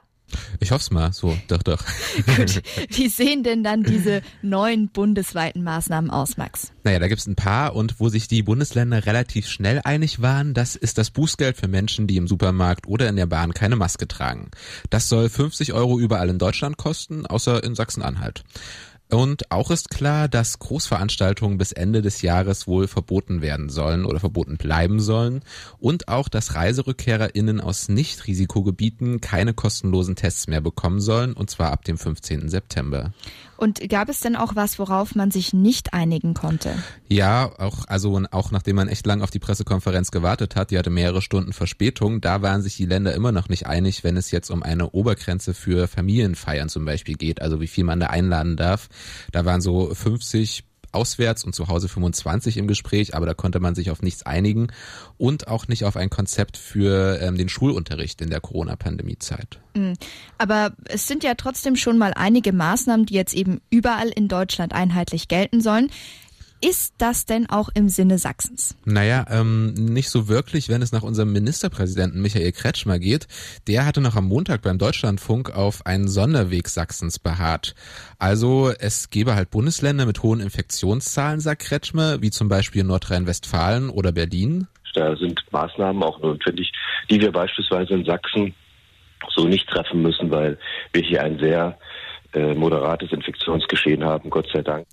Ich 0.59 0.71
hoffe 0.71 0.81
es 0.81 0.91
mal, 0.91 1.13
so, 1.13 1.37
doch, 1.47 1.63
doch. 1.63 1.83
Gut, 2.37 2.61
wie 2.89 3.07
sehen 3.07 3.43
denn 3.43 3.63
dann 3.63 3.83
diese 3.83 4.21
neuen 4.41 4.89
bundesweiten 4.89 5.63
Maßnahmen 5.63 6.09
aus, 6.09 6.37
Max? 6.37 6.73
Naja, 6.83 6.99
da 6.99 7.07
gibt 7.07 7.21
es 7.21 7.27
ein 7.27 7.35
paar 7.35 7.75
und 7.75 7.99
wo 7.99 8.09
sich 8.09 8.27
die 8.27 8.43
Bundesländer 8.43 9.05
relativ 9.05 9.47
schnell 9.47 9.81
einig 9.83 10.21
waren, 10.21 10.53
das 10.53 10.75
ist 10.75 10.97
das 10.97 11.11
Bußgeld 11.11 11.57
für 11.57 11.67
Menschen, 11.67 12.07
die 12.07 12.17
im 12.17 12.27
Supermarkt 12.27 12.87
oder 12.87 13.07
in 13.07 13.15
der 13.15 13.25
Bahn 13.25 13.53
keine 13.53 13.75
Maske 13.75 14.07
tragen. 14.07 14.51
Das 14.89 15.09
soll 15.09 15.29
50 15.29 15.73
Euro 15.73 15.99
überall 15.99 16.29
in 16.29 16.39
Deutschland 16.39 16.77
kosten, 16.77 17.25
außer 17.25 17.63
in 17.63 17.75
Sachsen-Anhalt. 17.75 18.43
Und 19.09 19.51
auch 19.51 19.71
ist 19.71 19.89
klar, 19.89 20.27
dass 20.27 20.59
Großveranstaltungen 20.59 21.57
bis 21.57 21.71
Ende 21.71 22.01
des 22.01 22.21
Jahres 22.21 22.67
wohl 22.67 22.87
verboten 22.87 23.41
werden 23.41 23.69
sollen 23.69 24.03
oder 24.03 24.19
verboten 24.19 24.57
bleiben 24.57 24.99
sollen 24.99 25.43
und 25.79 26.09
auch, 26.09 26.27
dass 26.27 26.55
ReiserückkehrerInnen 26.55 27.61
aus 27.61 27.87
Nicht-Risikogebieten 27.87 29.21
keine 29.21 29.53
kostenlosen 29.53 30.17
Tests 30.17 30.47
mehr 30.47 30.59
bekommen 30.59 30.99
sollen 30.99 31.33
und 31.33 31.49
zwar 31.49 31.71
ab 31.71 31.85
dem 31.85 31.97
15. 31.97 32.49
September. 32.49 33.13
Und 33.57 33.89
gab 33.89 34.07
es 34.07 34.19
denn 34.19 34.35
auch 34.35 34.55
was, 34.55 34.77
worauf 34.77 35.15
man 35.15 35.31
sich 35.31 35.51
nicht 35.51 35.93
einigen 35.93 36.35
konnte? 36.35 36.75
Ja, 37.07 37.51
auch, 37.57 37.85
also 37.87 38.21
auch 38.29 38.51
nachdem 38.51 38.75
man 38.75 38.87
echt 38.87 39.05
lang 39.07 39.21
auf 39.21 39.31
die 39.31 39.39
Pressekonferenz 39.39 40.11
gewartet 40.11 40.55
hat, 40.55 40.69
die 40.69 40.77
hatte 40.77 40.91
mehrere 40.91 41.23
Stunden 41.23 41.53
Verspätung, 41.53 42.21
da 42.21 42.43
waren 42.43 42.61
sich 42.61 42.77
die 42.77 42.85
Länder 42.85 43.15
immer 43.15 43.31
noch 43.31 43.49
nicht 43.49 43.65
einig, 43.65 44.03
wenn 44.03 44.15
es 44.15 44.29
jetzt 44.29 44.51
um 44.51 44.61
eine 44.61 44.91
Obergrenze 44.91 45.55
für 45.55 45.87
Familienfeiern 45.87 46.69
zum 46.69 46.85
Beispiel 46.85 47.15
geht, 47.15 47.41
also 47.41 47.59
wie 47.59 47.67
viel 47.67 47.83
man 47.83 47.99
da 47.99 48.07
einladen 48.07 48.57
darf. 48.57 48.89
Da 49.31 49.45
waren 49.45 49.61
so 49.61 49.93
50 49.93 50.63
auswärts 50.91 51.43
und 51.43 51.53
zu 51.53 51.67
Hause 51.67 51.89
25 51.89 52.57
im 52.57 52.67
Gespräch, 52.67 53.15
aber 53.15 53.25
da 53.25 53.33
konnte 53.33 53.59
man 53.59 53.75
sich 53.75 53.91
auf 53.91 54.01
nichts 54.01 54.23
einigen 54.23 54.67
und 55.17 55.47
auch 55.47 55.67
nicht 55.67 55.85
auf 55.85 55.95
ein 55.97 56.09
Konzept 56.09 56.57
für 56.57 57.19
ähm, 57.21 57.37
den 57.37 57.49
Schulunterricht 57.49 58.21
in 58.21 58.29
der 58.29 58.41
Corona-Pandemie-Zeit. 58.41 59.59
Mhm. 59.75 59.93
Aber 60.37 60.73
es 60.85 61.07
sind 61.07 61.23
ja 61.23 61.35
trotzdem 61.35 61.75
schon 61.75 61.97
mal 61.97 62.13
einige 62.15 62.53
Maßnahmen, 62.53 63.05
die 63.05 63.13
jetzt 63.13 63.33
eben 63.33 63.61
überall 63.69 64.09
in 64.09 64.27
Deutschland 64.27 64.73
einheitlich 64.73 65.27
gelten 65.27 65.61
sollen. 65.61 65.89
Ist 66.59 66.95
das 66.97 67.25
denn 67.25 67.47
auch 67.49 67.69
im 67.75 67.87
Sinne 67.87 68.17
Sachsens? 68.17 68.75
Naja, 68.83 69.25
ähm, 69.29 69.73
nicht 69.73 70.09
so 70.09 70.27
wirklich, 70.27 70.69
wenn 70.69 70.81
es 70.81 70.91
nach 70.91 71.03
unserem 71.03 71.31
Ministerpräsidenten 71.31 72.19
Michael 72.19 72.51
Kretschmer 72.51 72.97
geht. 72.97 73.27
Der 73.67 73.85
hatte 73.85 74.01
noch 74.01 74.15
am 74.15 74.25
Montag 74.25 74.63
beim 74.63 74.79
Deutschlandfunk 74.79 75.55
auf 75.55 75.85
einen 75.85 76.07
Sonderweg 76.07 76.67
Sachsens 76.67 77.19
beharrt. 77.19 77.75
Also 78.17 78.71
es 78.79 79.11
gäbe 79.11 79.35
halt 79.35 79.51
Bundesländer 79.51 80.07
mit 80.07 80.23
hohen 80.23 80.39
Infektionszahlen, 80.39 81.39
sagt 81.39 81.61
Kretschmer, 81.61 82.23
wie 82.23 82.31
zum 82.31 82.49
Beispiel 82.49 82.83
Nordrhein-Westfalen 82.83 83.91
oder 83.91 84.11
Berlin. 84.11 84.67
Da 84.95 85.15
sind 85.15 85.39
Maßnahmen 85.51 86.01
auch 86.01 86.19
notwendig, 86.21 86.71
die 87.11 87.21
wir 87.21 87.31
beispielsweise 87.31 87.93
in 87.93 88.05
Sachsen 88.05 88.55
so 89.29 89.47
nicht 89.47 89.69
treffen 89.69 90.01
müssen, 90.01 90.31
weil 90.31 90.57
wir 90.91 91.03
hier 91.03 91.23
ein 91.23 91.37
sehr 91.37 91.77
äh, 92.33 92.53
moderates 92.53 93.11
Infektionsgeschehen 93.11 94.03
haben, 94.03 94.29
Gott 94.29 94.47
sei 94.51 94.61
Dank. 94.61 94.87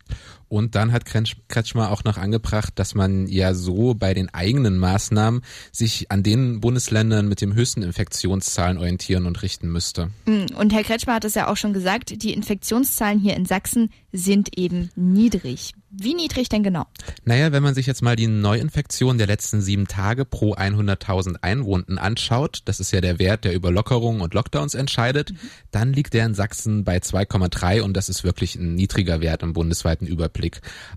Und 0.54 0.76
dann 0.76 0.92
hat 0.92 1.04
Kretschmer 1.04 1.90
auch 1.90 2.04
noch 2.04 2.16
angebracht, 2.16 2.74
dass 2.76 2.94
man 2.94 3.26
ja 3.26 3.54
so 3.54 3.94
bei 3.94 4.14
den 4.14 4.32
eigenen 4.32 4.78
Maßnahmen 4.78 5.40
sich 5.72 6.12
an 6.12 6.22
den 6.22 6.60
Bundesländern 6.60 7.26
mit 7.26 7.40
dem 7.40 7.54
höchsten 7.54 7.82
Infektionszahlen 7.82 8.78
orientieren 8.78 9.26
und 9.26 9.42
richten 9.42 9.66
müsste. 9.66 10.10
Mm, 10.26 10.54
und 10.56 10.72
Herr 10.72 10.84
Kretschmer 10.84 11.14
hat 11.14 11.24
es 11.24 11.34
ja 11.34 11.48
auch 11.48 11.56
schon 11.56 11.72
gesagt, 11.72 12.22
die 12.22 12.32
Infektionszahlen 12.32 13.18
hier 13.18 13.34
in 13.34 13.46
Sachsen 13.46 13.90
sind 14.12 14.56
eben 14.56 14.90
niedrig. 14.94 15.72
Wie 15.96 16.14
niedrig 16.14 16.48
denn 16.48 16.62
genau? 16.62 16.86
Naja, 17.24 17.52
wenn 17.52 17.62
man 17.62 17.74
sich 17.74 17.86
jetzt 17.86 18.02
mal 18.02 18.16
die 18.16 18.26
Neuinfektion 18.26 19.16
der 19.16 19.28
letzten 19.28 19.60
sieben 19.60 19.86
Tage 19.86 20.24
pro 20.24 20.54
100.000 20.54 21.36
Einwohner 21.42 22.00
anschaut, 22.02 22.62
das 22.64 22.80
ist 22.80 22.90
ja 22.92 23.00
der 23.00 23.20
Wert, 23.20 23.44
der 23.44 23.54
über 23.54 23.70
Lockerungen 23.70 24.20
und 24.20 24.34
Lockdowns 24.34 24.74
entscheidet, 24.74 25.32
mhm. 25.32 25.50
dann 25.70 25.92
liegt 25.92 26.14
der 26.14 26.26
in 26.26 26.34
Sachsen 26.34 26.84
bei 26.84 26.98
2,3 26.98 27.80
und 27.82 27.96
das 27.96 28.08
ist 28.08 28.24
wirklich 28.24 28.56
ein 28.56 28.74
niedriger 28.74 29.20
Wert 29.20 29.42
im 29.44 29.52
bundesweiten 29.52 30.06
Überblick. 30.06 30.43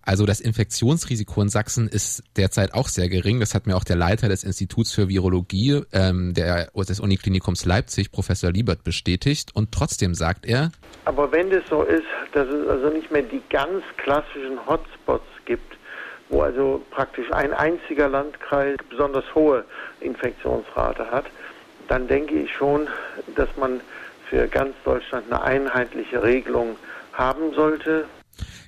Also 0.04 0.26
das 0.26 0.40
Infektionsrisiko 0.40 1.42
in 1.42 1.50
Sachsen 1.50 1.88
ist 1.88 2.24
derzeit 2.36 2.74
auch 2.74 2.88
sehr 2.88 3.10
gering. 3.10 3.40
Das 3.40 3.54
hat 3.54 3.68
mir 3.68 3.76
auch 3.76 3.84
der 3.84 3.96
Leiter 3.96 4.30
des 4.30 4.44
Instituts 4.44 4.94
für 4.94 5.10
Virologie 5.10 5.82
ähm, 5.94 6.34
der, 6.34 6.70
des 6.76 7.00
Uniklinikums 7.00 7.66
Leipzig, 7.66 8.12
Professor 8.12 8.52
Liebert, 8.52 8.84
bestätigt. 8.84 9.52
Und 9.54 9.72
trotzdem 9.72 10.14
sagt 10.14 10.46
er, 10.46 10.72
aber 11.06 11.32
wenn 11.32 11.52
es 11.52 11.64
so 11.70 11.84
ist, 11.84 12.04
dass 12.34 12.48
es 12.48 12.68
also 12.68 12.90
nicht 12.90 13.12
mehr 13.12 13.22
die 13.22 13.42
ganz 13.50 13.84
klassischen 13.98 14.66
Hotspots 14.68 15.26
gibt, 15.46 15.78
wo 16.30 16.42
also 16.42 16.84
praktisch 16.92 17.32
ein 17.32 17.54
einziger 17.54 18.10
Landkreis 18.10 18.78
besonders 18.90 19.24
hohe 19.34 19.64
Infektionsrate 20.02 21.10
hat, 21.10 21.26
dann 21.88 22.08
denke 22.08 22.36
ich 22.36 22.52
schon, 22.54 22.88
dass 23.36 23.50
man 23.56 23.80
für 24.30 24.48
ganz 24.48 24.76
Deutschland 24.84 25.32
eine 25.32 25.42
einheitliche 25.42 26.22
Regelung 26.22 26.76
haben 27.14 27.54
sollte. 27.54 28.06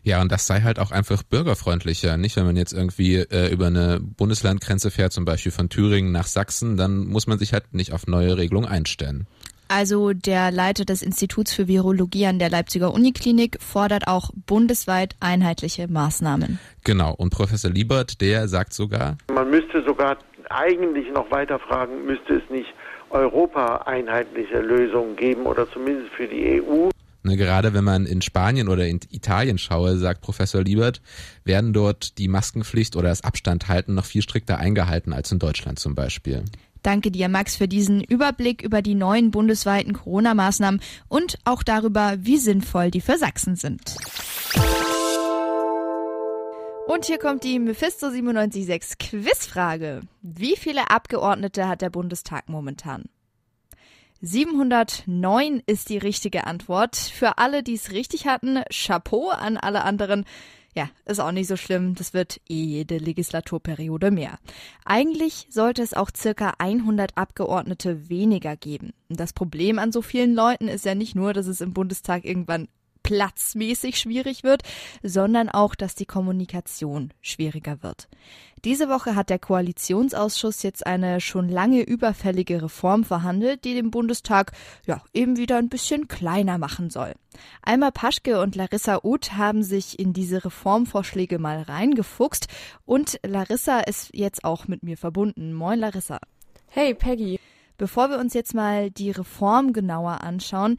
Ja, 0.04 0.22
und 0.22 0.32
das 0.32 0.48
sei 0.48 0.62
halt 0.62 0.80
auch 0.80 0.92
einfach 0.92 1.24
bürgerfreundlicher. 1.24 2.18
Nicht, 2.18 2.36
wenn 2.36 2.46
man 2.46 2.56
jetzt 2.56 2.74
irgendwie 2.74 3.16
äh, 3.16 3.52
über 3.52 3.68
eine 3.68 4.00
Bundeslandgrenze 4.00 4.92
fährt, 4.92 5.14
zum 5.14 5.26
Beispiel 5.26 5.52
von 5.52 5.70
Thüringen 5.70 6.12
nach 6.12 6.28
Sachsen, 6.28 6.78
dann 6.78 7.08
muss 7.08 7.28
man 7.28 7.40
sich 7.40 7.54
halt 7.54 7.74
nicht 7.74 7.94
auf 7.94 8.08
neue 8.08 8.38
Regelungen 8.38 8.68
einstellen. 8.68 9.28
Also 9.72 10.14
der 10.14 10.50
Leiter 10.50 10.84
des 10.84 11.04
Instituts 11.04 11.54
für 11.54 11.68
Virologie 11.68 12.26
an 12.26 12.40
der 12.40 12.50
Leipziger 12.50 12.92
Uniklinik 12.92 13.62
fordert 13.62 14.08
auch 14.08 14.32
bundesweit 14.48 15.16
einheitliche 15.20 15.88
Maßnahmen. 15.88 16.58
Genau, 16.84 17.14
und 17.14 17.30
Professor 17.30 17.70
Liebert, 17.70 18.20
der 18.20 18.48
sagt 18.48 18.74
sogar, 18.74 19.18
man 19.32 19.52
müsste 19.52 19.84
sogar 19.86 20.18
eigentlich 20.50 21.12
noch 21.14 21.30
weiter 21.30 21.60
fragen, 21.60 22.04
müsste 22.08 22.38
es 22.38 22.50
nicht 22.50 22.74
Europa 23.12 23.84
einheitliche 23.86 24.60
Lösungen 24.60 25.16
geben 25.16 25.46
oder 25.46 25.70
zumindest 25.72 26.14
für 26.14 26.28
die 26.28 26.62
EU. 26.64 26.90
Ne, 27.22 27.36
gerade 27.36 27.74
wenn 27.74 27.84
man 27.84 28.06
in 28.06 28.22
Spanien 28.22 28.70
oder 28.70 28.88
in 28.88 29.02
Italien 29.10 29.58
schaue, 29.58 29.98
sagt 29.98 30.22
Professor 30.22 30.64
Liebert, 30.64 31.02
werden 31.44 31.74
dort 31.74 32.18
die 32.18 32.30
Maskenpflicht 32.30 32.96
oder 32.96 33.10
das 33.10 33.24
Abstandhalten 33.24 33.94
noch 33.94 34.06
viel 34.06 34.22
strikter 34.22 34.58
eingehalten 34.58 35.12
als 35.12 35.32
in 35.32 35.40
Deutschland 35.40 35.80
zum 35.80 35.96
Beispiel. 35.96 36.46
Danke 36.82 37.12
dir, 37.12 37.28
Max, 37.28 37.58
für 37.58 37.68
diesen 37.68 38.02
Überblick 38.02 38.62
über 38.62 38.82
die 38.82 38.96
neuen 38.96 39.32
bundesweiten 39.32 39.94
Corona-Maßnahmen 39.94 40.80
und 41.10 41.38
auch 41.44 41.62
darüber, 41.64 42.16
wie 42.20 42.38
sinnvoll 42.38 42.90
die 42.90 43.02
für 43.02 43.18
Sachsen 43.18 43.58
sind. 43.58 43.98
Und 46.88 47.06
hier 47.06 47.20
kommt 47.20 47.44
die 47.44 47.60
Mephisto 47.60 48.08
976 48.08 48.98
Quizfrage. 48.98 50.02
Wie 50.22 50.56
viele 50.56 50.90
Abgeordnete 50.90 51.68
hat 51.68 51.82
der 51.82 51.90
Bundestag 51.90 52.50
momentan? 52.50 53.04
709 54.22 55.62
ist 55.66 55.90
die 55.90 55.98
richtige 55.98 56.46
Antwort. 56.46 56.96
Für 56.96 57.38
alle, 57.38 57.64
die 57.64 57.76
es 57.76 57.92
richtig 57.92 58.28
hatten, 58.28 58.62
Chapeau 58.70 59.30
an 59.30 59.58
alle 59.58 59.84
anderen. 59.84 60.26
Ja, 60.76 60.90
ist 61.06 61.20
auch 61.20 61.32
nicht 61.32 61.48
so 61.48 61.58
schlimm. 61.58 61.96
Das 61.96 62.14
wird 62.14 62.40
eh 62.48 62.64
jede 62.64 62.98
Legislaturperiode 62.98 64.12
mehr. 64.12 64.38
Eigentlich 64.86 65.48
sollte 65.50 65.82
es 65.82 65.94
auch 65.94 66.12
circa 66.16 66.54
100 66.60 67.18
Abgeordnete 67.18 68.10
weniger 68.10 68.56
geben. 68.56 68.94
Das 69.10 69.34
Problem 69.34 69.80
an 69.80 69.92
so 69.92 70.02
vielen 70.02 70.36
Leuten 70.36 70.68
ist 70.68 70.86
ja 70.86 70.96
nicht 70.96 71.16
nur, 71.16 71.34
dass 71.34 71.48
es 71.48 71.62
im 71.62 71.74
Bundestag 71.74 72.26
irgendwann 72.26 72.68
platzmäßig 73.10 73.98
schwierig 73.98 74.44
wird, 74.44 74.62
sondern 75.02 75.50
auch, 75.50 75.74
dass 75.74 75.96
die 75.96 76.06
Kommunikation 76.06 77.12
schwieriger 77.22 77.82
wird. 77.82 78.08
Diese 78.64 78.88
Woche 78.88 79.16
hat 79.16 79.32
der 79.32 79.40
Koalitionsausschuss 79.40 80.62
jetzt 80.62 80.86
eine 80.86 81.20
schon 81.20 81.50
lange 81.50 81.82
überfällige 81.82 82.62
Reform 82.62 83.04
verhandelt, 83.04 83.64
die 83.66 83.74
den 83.74 83.90
Bundestag 83.90 84.52
ja 84.86 85.02
eben 85.12 85.38
wieder 85.38 85.58
ein 85.58 85.70
bisschen 85.70 86.08
kleiner 86.08 86.60
machen 86.60 86.92
soll. 86.92 87.14
Alma 87.64 87.90
Paschke 87.90 88.40
und 88.42 88.56
Larissa 88.56 89.00
Uth 89.04 89.36
haben 89.36 89.64
sich 89.64 89.98
in 89.98 90.14
diese 90.14 90.46
Reformvorschläge 90.46 91.40
mal 91.40 91.64
reingefuchst 91.64 92.48
und 92.86 93.20
Larissa 93.26 93.80
ist 93.80 94.12
jetzt 94.14 94.44
auch 94.44 94.68
mit 94.68 94.84
mir 94.84 94.98
verbunden. 94.98 95.54
Moin 95.54 95.80
Larissa. 95.80 96.20
Hey 96.68 96.94
Peggy. 96.94 97.40
Bevor 97.80 98.10
wir 98.10 98.20
uns 98.20 98.34
jetzt 98.34 98.54
mal 98.54 98.92
die 98.92 99.10
Reform 99.10 99.72
genauer 99.72 100.22
anschauen, 100.22 100.78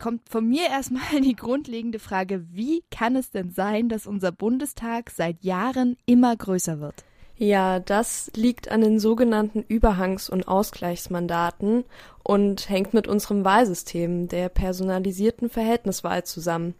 kommt 0.00 0.28
von 0.28 0.48
mir 0.48 0.68
erstmal 0.68 1.20
die 1.22 1.36
grundlegende 1.36 2.00
Frage, 2.00 2.44
wie 2.50 2.82
kann 2.90 3.14
es 3.14 3.30
denn 3.30 3.52
sein, 3.52 3.88
dass 3.88 4.08
unser 4.08 4.32
Bundestag 4.32 5.10
seit 5.10 5.44
Jahren 5.44 5.96
immer 6.06 6.34
größer 6.34 6.80
wird? 6.80 7.04
Ja, 7.36 7.80
das 7.80 8.30
liegt 8.34 8.70
an 8.70 8.82
den 8.82 8.98
sogenannten 8.98 9.62
Überhangs- 9.62 10.28
und 10.28 10.46
Ausgleichsmandaten 10.46 11.84
und 12.22 12.68
hängt 12.68 12.92
mit 12.92 13.08
unserem 13.08 13.46
Wahlsystem, 13.46 14.28
der 14.28 14.50
personalisierten 14.50 15.48
Verhältniswahl 15.48 16.24
zusammen. 16.24 16.74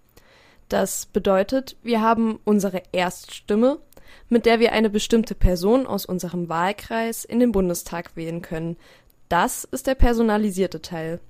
Das 0.68 1.06
bedeutet, 1.06 1.76
wir 1.82 2.02
haben 2.02 2.40
unsere 2.44 2.82
Erststimme, 2.92 3.78
mit 4.28 4.44
der 4.44 4.60
wir 4.60 4.72
eine 4.72 4.90
bestimmte 4.90 5.34
Person 5.34 5.86
aus 5.86 6.04
unserem 6.04 6.50
Wahlkreis 6.50 7.24
in 7.24 7.40
den 7.40 7.52
Bundestag 7.52 8.14
wählen 8.14 8.42
können. 8.42 8.76
Das 9.30 9.64
ist 9.64 9.86
der 9.86 9.94
personalisierte 9.94 10.82
Teil. 10.82 11.20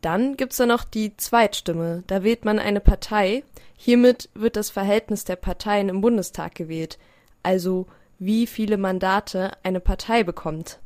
Dann 0.00 0.36
gibt's 0.36 0.56
da 0.58 0.66
noch 0.66 0.84
die 0.84 1.16
Zweitstimme. 1.16 2.04
Da 2.06 2.22
wählt 2.22 2.44
man 2.44 2.58
eine 2.58 2.80
Partei. 2.80 3.44
Hiermit 3.76 4.28
wird 4.34 4.56
das 4.56 4.70
Verhältnis 4.70 5.24
der 5.24 5.36
Parteien 5.36 5.88
im 5.88 6.00
Bundestag 6.00 6.54
gewählt. 6.54 6.98
Also 7.42 7.86
wie 8.18 8.46
viele 8.46 8.76
Mandate 8.76 9.52
eine 9.62 9.80
Partei 9.80 10.24
bekommt. 10.24 10.80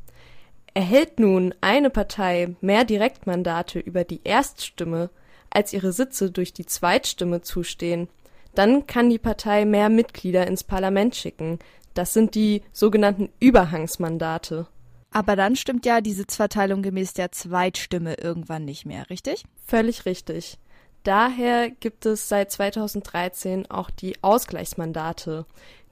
Erhält 0.73 1.19
nun 1.19 1.53
eine 1.61 1.89
Partei 1.89 2.55
mehr 2.61 2.83
Direktmandate 2.83 3.79
über 3.79 4.03
die 4.03 4.21
Erststimme, 4.23 5.09
als 5.53 5.71
ihre 5.71 5.91
Sitze 5.93 6.31
durch 6.31 6.51
die 6.53 6.65
Zweitstimme 6.65 7.41
zustehen, 7.41 8.09
dann 8.55 8.87
kann 8.87 9.09
die 9.09 9.19
Partei 9.19 9.65
mehr 9.65 9.89
Mitglieder 9.89 10.47
ins 10.47 10.63
Parlament 10.63 11.15
schicken. 11.15 11.59
Das 11.93 12.13
sind 12.13 12.35
die 12.35 12.63
sogenannten 12.71 13.29
Überhangsmandate. 13.39 14.67
Aber 15.13 15.35
dann 15.35 15.55
stimmt 15.55 15.85
ja 15.85 16.01
die 16.01 16.11
Sitzverteilung 16.11 16.81
gemäß 16.81 17.13
der 17.13 17.31
Zweitstimme 17.31 18.15
irgendwann 18.15 18.65
nicht 18.65 18.85
mehr, 18.85 19.09
richtig? 19.11 19.43
Völlig 19.63 20.05
richtig. 20.05 20.57
Daher 21.03 21.69
gibt 21.69 22.07
es 22.07 22.29
seit 22.29 22.51
2013 22.51 23.69
auch 23.69 23.91
die 23.91 24.15
Ausgleichsmandate. 24.23 25.45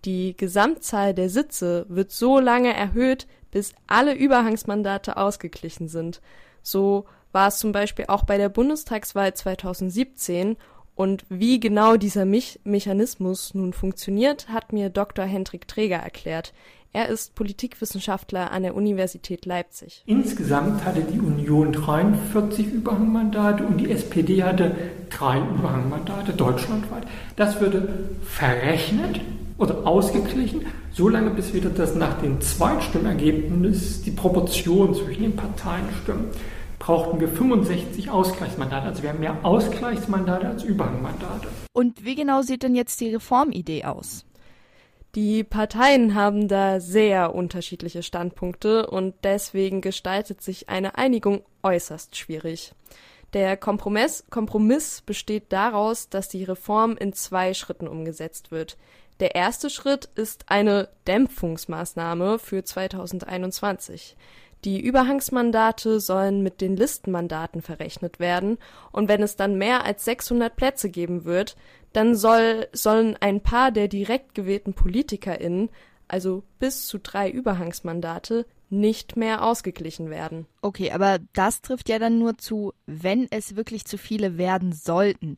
Die 0.05 0.35
Gesamtzahl 0.35 1.13
der 1.13 1.29
Sitze 1.29 1.85
wird 1.87 2.11
so 2.11 2.39
lange 2.39 2.73
erhöht, 2.73 3.27
bis 3.51 3.73
alle 3.85 4.15
Überhangsmandate 4.15 5.17
ausgeglichen 5.17 5.87
sind. 5.87 6.19
So 6.63 7.05
war 7.31 7.49
es 7.49 7.59
zum 7.59 7.73
Beispiel 7.73 8.05
auch 8.07 8.23
bei 8.23 8.37
der 8.37 8.49
Bundestagswahl 8.49 9.35
2017 9.35 10.57
Und 10.95 11.25
wie 11.29 11.59
genau 11.59 11.95
dieser 11.95 12.25
Me 12.25 12.41
Mechanismus 12.63 13.53
nun 13.53 13.73
funktioniert, 13.73 14.49
hat 14.49 14.73
mir 14.73 14.89
Dr. 14.89 15.25
Hendrik 15.25 15.67
Träger 15.67 15.97
erklärt. 15.97 16.53
Er 16.93 17.07
ist 17.07 17.35
Politikwissenschaftler 17.35 18.51
an 18.51 18.63
der 18.63 18.75
Universität 18.75 19.45
Leipzig. 19.45 20.03
Insgesamt 20.05 20.83
hatte 20.83 21.01
die 21.01 21.19
Union 21.19 21.71
43 21.71 22.67
Überhangmandate 22.67 23.65
und 23.65 23.77
die 23.77 23.89
SPD 23.89 24.43
hatte 24.43 24.75
drei 25.09 25.39
Überhangmandate 25.39 26.33
deutschlandweit. 26.33 27.03
Das 27.37 27.61
würde 27.61 28.09
verrechnet 28.23 29.21
oder 29.57 29.87
ausgeglichen, 29.87 30.65
solange 30.91 31.29
bis 31.29 31.53
wieder 31.53 31.69
das 31.69 31.95
nach 31.95 32.19
dem 32.21 32.41
Zweitstimmergebnis 32.41 34.01
die 34.01 34.11
Proportion 34.11 34.93
zwischen 34.93 35.23
den 35.23 35.35
Parteien 35.35 35.85
stimmt 36.03 36.35
brauchten 36.81 37.19
wir 37.19 37.27
65 37.27 38.09
Ausgleichsmandate. 38.09 38.87
Also 38.87 39.03
wir 39.03 39.11
haben 39.11 39.19
mehr 39.19 39.37
Ausgleichsmandate 39.45 40.47
als 40.47 40.63
Überhangmandate. 40.63 41.47
Und 41.73 42.03
wie 42.03 42.15
genau 42.15 42.41
sieht 42.41 42.63
denn 42.63 42.75
jetzt 42.75 42.99
die 42.99 43.13
Reformidee 43.13 43.85
aus? 43.85 44.25
Die 45.15 45.43
Parteien 45.43 46.15
haben 46.15 46.47
da 46.47 46.79
sehr 46.79 47.35
unterschiedliche 47.35 48.01
Standpunkte 48.01 48.87
und 48.87 49.13
deswegen 49.23 49.81
gestaltet 49.81 50.41
sich 50.41 50.69
eine 50.69 50.97
Einigung 50.97 51.43
äußerst 51.63 52.15
schwierig. 52.15 52.73
Der 53.33 53.57
Kompromiss, 53.57 54.23
Kompromiss 54.29 55.01
besteht 55.01 55.51
daraus, 55.51 56.07
dass 56.07 56.29
die 56.29 56.45
Reform 56.45 56.95
in 56.95 57.11
zwei 57.11 57.53
Schritten 57.53 57.89
umgesetzt 57.89 58.51
wird. 58.51 58.77
Der 59.19 59.35
erste 59.35 59.69
Schritt 59.69 60.09
ist 60.15 60.45
eine 60.47 60.87
Dämpfungsmaßnahme 61.07 62.39
für 62.39 62.63
2021. 62.63 64.15
Die 64.63 64.79
Überhangsmandate 64.79 65.99
sollen 65.99 66.43
mit 66.43 66.61
den 66.61 66.77
Listenmandaten 66.77 67.61
verrechnet 67.61 68.19
werden 68.19 68.59
und 68.91 69.07
wenn 69.07 69.23
es 69.23 69.35
dann 69.35 69.57
mehr 69.57 69.85
als 69.85 70.05
600 70.05 70.55
Plätze 70.55 70.89
geben 70.89 71.25
wird, 71.25 71.55
dann 71.93 72.15
soll, 72.15 72.67
sollen 72.73 73.17
ein 73.19 73.41
paar 73.41 73.71
der 73.71 73.87
direkt 73.87 74.35
gewählten 74.35 74.73
PolitikerInnen, 74.73 75.69
also 76.07 76.43
bis 76.59 76.87
zu 76.87 76.99
drei 76.99 77.29
Überhangsmandate, 77.29 78.45
nicht 78.69 79.17
mehr 79.17 79.43
ausgeglichen 79.43 80.09
werden. 80.09 80.47
Okay, 80.61 80.91
aber 80.91 81.19
das 81.33 81.61
trifft 81.61 81.89
ja 81.89 81.99
dann 81.99 82.19
nur 82.19 82.37
zu, 82.37 82.73
wenn 82.85 83.27
es 83.29 83.55
wirklich 83.55 83.85
zu 83.85 83.97
viele 83.97 84.37
werden 84.37 84.71
sollten. 84.71 85.37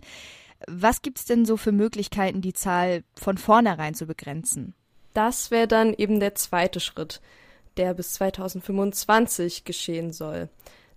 Was 0.68 1.02
gibt's 1.02 1.26
denn 1.26 1.46
so 1.46 1.58
für 1.58 1.72
Möglichkeiten, 1.72 2.42
die 2.42 2.54
Zahl 2.54 3.04
von 3.16 3.38
vornherein 3.38 3.96
zu 3.96 4.06
begrenzen? 4.06 4.76
Das 5.14 5.52
wäre 5.52 5.68
dann 5.68 5.94
eben 5.94 6.20
der 6.20 6.36
zweite 6.36 6.80
Schritt, 6.80 7.22
der 7.78 7.94
bis 7.94 8.14
2025 8.14 9.64
geschehen 9.64 10.14
soll. 10.14 10.50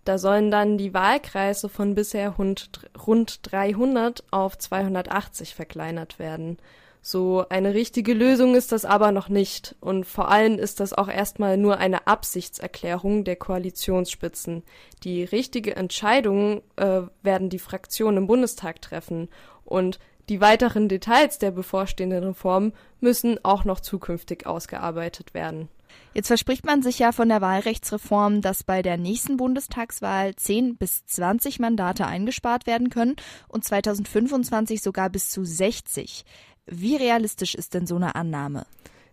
Da 0.07 0.19
sollen 0.19 0.53
dann 0.53 0.79
die 0.79 0.95
Wahlkreise 0.95 1.69
von 1.69 1.97
bisher 1.97 2.37
rund 2.37 3.41
300 3.43 4.23
auf 4.31 4.57
280 4.57 5.57
verkleinert 5.57 6.21
werden. 6.21 6.59
So 7.03 7.45
eine 7.49 7.75
richtige 7.75 8.15
Lösung 8.15 8.55
ist 8.55 8.71
das 8.71 8.85
aber 8.85 9.11
noch 9.11 9.29
nicht. 9.29 9.75
Und 9.81 10.05
vor 10.05 10.31
allem 10.31 10.61
ist 10.61 10.79
das 10.79 10.93
auch 10.93 11.09
erstmal 11.09 11.57
nur 11.57 11.79
eine 11.79 12.07
Absichtserklärung 12.07 13.25
der 13.25 13.35
Koalitionsspitzen. 13.35 14.63
Die 15.03 15.25
richtige 15.25 15.75
Entscheidung 15.75 16.63
äh, 16.77 17.03
werden 17.25 17.51
die 17.51 17.59
Fraktionen 17.59 18.19
im 18.19 18.27
Bundestag 18.29 18.81
treffen. 18.83 19.29
Und 19.65 19.99
die 20.29 20.41
weiteren 20.41 20.89
Details 20.89 21.41
der 21.41 21.51
bevorstehenden 21.51 22.23
Reform 22.23 22.75
müssen 23.01 23.45
auch 23.45 23.65
noch 23.65 23.81
zukünftig 23.81 24.47
ausgearbeitet 24.47 25.35
werden. 25.35 25.69
Jetzt 26.15 26.29
verspricht 26.29 26.65
man 26.65 26.83
sich 26.83 26.99
ja 26.99 27.13
von 27.13 27.29
der 27.29 27.41
Wahlrechtsreform, 27.41 28.41
dass 28.41 28.65
bei 28.65 28.81
der 28.81 28.97
nächsten 28.97 29.37
Bundestagswahl 29.37 30.35
10 30.35 30.77
bis 30.77 31.05
20 31.05 31.59
Mandate 31.59 32.07
eingespart 32.07 32.67
werden 32.67 32.89
können 32.89 33.17
und 33.49 33.65
2025 33.65 34.81
sogar 34.83 35.11
bis 35.11 35.31
zu 35.31 35.45
60. 35.45 36.25
Wie 36.67 36.97
realistisch 36.97 37.55
ist 37.55 37.75
denn 37.75 37.87
so 37.87 37.97
eine 37.97 38.15
Annahme? 38.15 38.65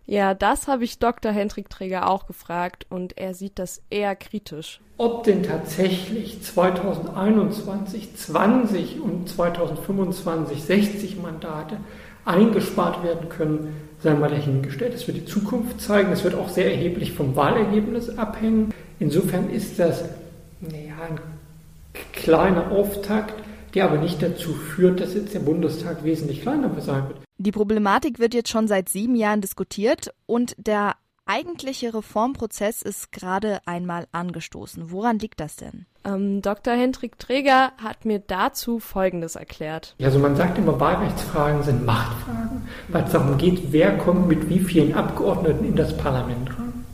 Ja, 0.06 0.34
das 0.34 0.68
habe 0.68 0.84
ich 0.84 0.98
Dr. 0.98 1.32
Hendrik 1.32 1.70
Träger 1.70 2.08
auch 2.08 2.26
gefragt 2.26 2.86
und 2.90 3.16
er 3.16 3.32
sieht 3.32 3.58
das 3.58 3.80
eher 3.88 4.14
kritisch. 4.16 4.80
Ob 4.98 5.24
denn 5.24 5.42
tatsächlich 5.42 6.42
2021 6.42 8.14
20 8.14 9.00
und 9.00 9.28
2025 9.28 10.62
60 10.62 11.16
Mandate 11.16 11.78
eingespart 12.24 13.02
werden 13.02 13.28
können, 13.28 13.76
sei 14.00 14.14
mal 14.14 14.30
dahingestellt. 14.30 14.94
Es 14.94 15.06
wird 15.06 15.16
die 15.16 15.24
Zukunft 15.24 15.80
zeigen. 15.80 16.12
Es 16.12 16.24
wird 16.24 16.34
auch 16.34 16.48
sehr 16.48 16.70
erheblich 16.70 17.12
vom 17.12 17.36
Wahlergebnis 17.36 18.16
abhängen. 18.18 18.72
Insofern 18.98 19.50
ist 19.50 19.78
das 19.78 20.04
naja, 20.60 20.94
ein 21.08 21.20
kleiner 22.12 22.70
Auftakt, 22.70 23.34
der 23.74 23.84
aber 23.86 23.98
nicht 23.98 24.22
dazu 24.22 24.52
führt, 24.52 25.00
dass 25.00 25.14
jetzt 25.14 25.34
der 25.34 25.40
Bundestag 25.40 26.04
wesentlich 26.04 26.42
kleiner 26.42 26.70
sein 26.80 27.08
wird. 27.08 27.18
Die 27.38 27.52
Problematik 27.52 28.18
wird 28.18 28.34
jetzt 28.34 28.50
schon 28.50 28.68
seit 28.68 28.88
sieben 28.88 29.16
Jahren 29.16 29.40
diskutiert 29.40 30.14
und 30.26 30.54
der 30.58 30.94
eigentliche 31.26 31.92
Reformprozess 31.92 32.82
ist 32.82 33.10
gerade 33.10 33.60
einmal 33.66 34.06
angestoßen. 34.12 34.90
Woran 34.90 35.18
liegt 35.18 35.40
das 35.40 35.56
denn? 35.56 35.86
Ähm, 36.04 36.42
Dr. 36.42 36.74
Hendrik 36.74 37.18
Träger 37.18 37.72
hat 37.82 38.04
mir 38.04 38.18
dazu 38.18 38.78
Folgendes 38.78 39.36
erklärt. 39.36 39.94
Also 40.02 40.18
man 40.18 40.36
sagt 40.36 40.58
immer, 40.58 40.78
Wahlrechtsfragen 40.78 41.62
sind 41.62 41.86
Machtfragen, 41.86 42.68
weil 42.88 43.04
es 43.04 43.12
darum 43.12 43.38
geht, 43.38 43.72
wer 43.72 43.96
kommt 43.96 44.28
mit 44.28 44.48
wie 44.48 44.58
vielen 44.58 44.94
Abgeordneten 44.94 45.64
in 45.64 45.76
das 45.76 45.96
Parlament 45.96 46.50
rein. 46.50 46.84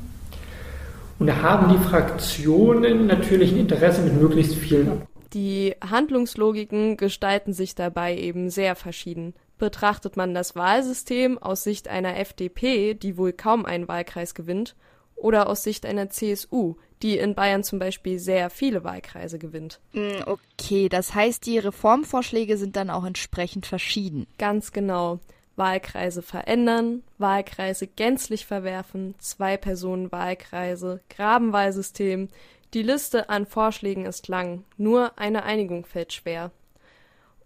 Und 1.19 1.27
da 1.27 1.43
haben 1.43 1.71
die 1.71 1.89
Fraktionen 1.89 3.07
natürlich 3.07 3.53
ein 3.53 3.59
Interesse 3.59 4.01
mit 4.03 4.15
möglichst 4.21 4.55
vielen. 4.55 5.03
Die 5.35 5.77
Handlungslogiken 5.89 6.97
gestalten 6.97 7.53
sich 7.53 7.75
dabei 7.75 8.17
eben 8.17 8.49
sehr 8.49 8.75
verschieden. 8.75 9.35
Betrachtet 9.59 10.17
man 10.17 10.35
das 10.35 10.57
Wahlsystem 10.57 11.37
aus 11.37 11.63
Sicht 11.63 11.89
einer 11.89 12.17
FDP, 12.19 12.95
die 12.95 13.19
wohl 13.19 13.33
kaum 13.33 13.67
einen 13.67 13.87
Wahlkreis 13.87 14.35
gewinnt, 14.35 14.75
oder 15.15 15.49
aus 15.49 15.63
Sicht 15.63 15.85
einer 15.85 16.09
CSU, 16.09 16.77
die 17.03 17.19
in 17.19 17.35
Bayern 17.35 17.65
zum 17.65 17.79
Beispiel 17.79 18.19
sehr 18.19 18.51
viele 18.51 18.85
Wahlkreise 18.85 19.39
gewinnt. 19.39 19.81
Hm, 19.93 20.23
okay, 20.27 20.89
das 20.89 21.15
heißt, 21.15 21.47
die 21.47 21.59
Reformvorschläge 21.59 22.57
sind 22.57 22.77
dann 22.77 22.91
auch 22.91 23.05
entsprechend 23.05 23.67
verschieden. 23.67 24.27
Ganz 24.39 24.73
genau. 24.73 25.21
Wahlkreise 25.57 26.23
verändern, 26.23 27.03
Wahlkreise 27.19 27.87
gänzlich 27.87 28.47
verwerfen, 28.47 29.15
Zwei-Personen-Wahlkreise, 29.19 31.01
Grabenwahlsystem. 31.11 32.29
Die 32.73 32.83
Liste 32.83 33.29
an 33.29 33.47
Vorschlägen 33.47 34.07
ist 34.07 34.29
lang, 34.29 34.65
nur 34.77 35.19
eine 35.19 35.43
Einigung 35.43 35.85
fällt 35.85 36.13
schwer. 36.13 36.51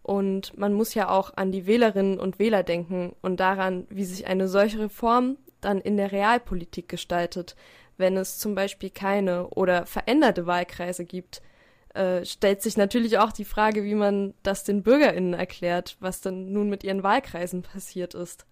Und 0.02 0.56
man 0.56 0.74
muss 0.74 0.94
ja 0.94 1.08
auch 1.08 1.32
an 1.36 1.50
die 1.50 1.66
Wählerinnen 1.66 2.20
und 2.20 2.38
Wähler 2.38 2.62
denken 2.62 3.16
und 3.22 3.40
daran, 3.40 3.86
wie 3.88 4.04
sich 4.04 4.26
eine 4.26 4.48
solche 4.48 4.78
Reform 4.78 5.38
dann 5.62 5.80
in 5.80 5.96
der 5.96 6.12
Realpolitik 6.12 6.88
gestaltet. 6.88 7.56
Wenn 7.96 8.16
es 8.16 8.38
zum 8.38 8.54
Beispiel 8.54 8.90
keine 8.90 9.48
oder 9.48 9.86
veränderte 9.86 10.46
Wahlkreise 10.46 11.04
gibt, 11.04 11.42
äh, 11.94 12.24
stellt 12.24 12.60
sich 12.60 12.76
natürlich 12.76 13.18
auch 13.18 13.32
die 13.32 13.44
Frage, 13.44 13.84
wie 13.84 13.94
man 13.94 14.34
das 14.42 14.64
den 14.64 14.82
BürgerInnen 14.82 15.34
erklärt, 15.34 15.96
was 16.00 16.20
dann 16.20 16.52
nun 16.52 16.68
mit 16.68 16.82
ihren 16.84 17.02
Wahlkreisen 17.02 17.62
passiert 17.62 18.14
ist. 18.14 18.46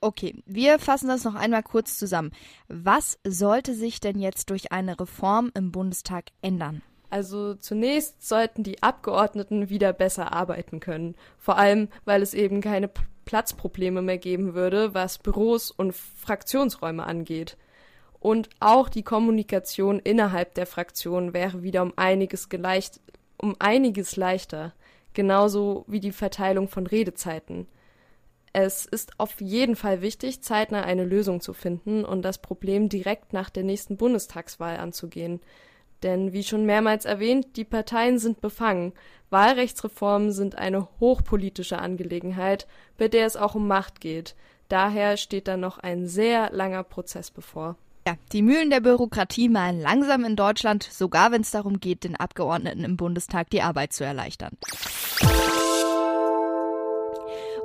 Okay, 0.00 0.42
wir 0.46 0.78
fassen 0.78 1.08
das 1.08 1.24
noch 1.24 1.34
einmal 1.34 1.62
kurz 1.62 1.98
zusammen. 1.98 2.30
Was 2.68 3.18
sollte 3.26 3.74
sich 3.74 4.00
denn 4.00 4.18
jetzt 4.18 4.50
durch 4.50 4.70
eine 4.70 4.98
Reform 4.98 5.50
im 5.54 5.72
Bundestag 5.72 6.26
ändern? 6.40 6.82
Also 7.10 7.54
zunächst 7.54 8.26
sollten 8.26 8.62
die 8.62 8.82
Abgeordneten 8.82 9.70
wieder 9.70 9.92
besser 9.92 10.32
arbeiten 10.32 10.78
können, 10.78 11.16
vor 11.38 11.56
allem 11.56 11.88
weil 12.04 12.22
es 12.22 12.34
eben 12.34 12.60
keine 12.60 12.90
Platzprobleme 13.24 14.02
mehr 14.02 14.18
geben 14.18 14.54
würde, 14.54 14.94
was 14.94 15.18
Büros 15.18 15.70
und 15.70 15.94
Fraktionsräume 15.94 17.04
angeht. 17.04 17.56
Und 18.20 18.48
auch 18.60 18.88
die 18.88 19.02
Kommunikation 19.02 20.00
innerhalb 20.00 20.54
der 20.54 20.66
Fraktion 20.66 21.32
wäre 21.34 21.62
wieder 21.62 21.82
um 21.82 21.92
einiges 21.96 22.48
geleicht, 22.48 23.00
um 23.36 23.54
einiges 23.58 24.16
leichter, 24.16 24.74
genauso 25.14 25.84
wie 25.86 26.00
die 26.00 26.12
Verteilung 26.12 26.68
von 26.68 26.86
Redezeiten. 26.86 27.68
Es 28.52 28.86
ist 28.86 29.20
auf 29.20 29.40
jeden 29.40 29.76
Fall 29.76 30.02
wichtig, 30.02 30.42
zeitnah 30.42 30.82
eine 30.82 31.04
Lösung 31.04 31.40
zu 31.40 31.52
finden 31.52 32.04
und 32.04 32.22
das 32.22 32.38
Problem 32.38 32.88
direkt 32.88 33.32
nach 33.32 33.50
der 33.50 33.62
nächsten 33.62 33.96
Bundestagswahl 33.96 34.78
anzugehen. 34.78 35.40
Denn 36.02 36.32
wie 36.32 36.44
schon 36.44 36.64
mehrmals 36.64 37.04
erwähnt, 37.04 37.56
die 37.56 37.64
Parteien 37.64 38.18
sind 38.18 38.40
befangen. 38.40 38.92
Wahlrechtsreformen 39.30 40.32
sind 40.32 40.56
eine 40.56 40.88
hochpolitische 41.00 41.78
Angelegenheit, 41.78 42.66
bei 42.96 43.08
der 43.08 43.26
es 43.26 43.36
auch 43.36 43.54
um 43.54 43.66
Macht 43.66 44.00
geht. 44.00 44.34
Daher 44.68 45.16
steht 45.16 45.48
da 45.48 45.56
noch 45.56 45.78
ein 45.78 46.06
sehr 46.06 46.50
langer 46.52 46.84
Prozess 46.84 47.30
bevor. 47.30 47.76
Ja, 48.08 48.16
die 48.32 48.40
Mühlen 48.40 48.70
der 48.70 48.80
Bürokratie 48.80 49.50
malen 49.50 49.82
langsam 49.82 50.24
in 50.24 50.34
Deutschland, 50.34 50.82
sogar 50.82 51.30
wenn 51.30 51.42
es 51.42 51.50
darum 51.50 51.78
geht, 51.78 52.04
den 52.04 52.16
Abgeordneten 52.16 52.82
im 52.82 52.96
Bundestag 52.96 53.50
die 53.50 53.60
Arbeit 53.60 53.92
zu 53.92 54.02
erleichtern. 54.02 54.56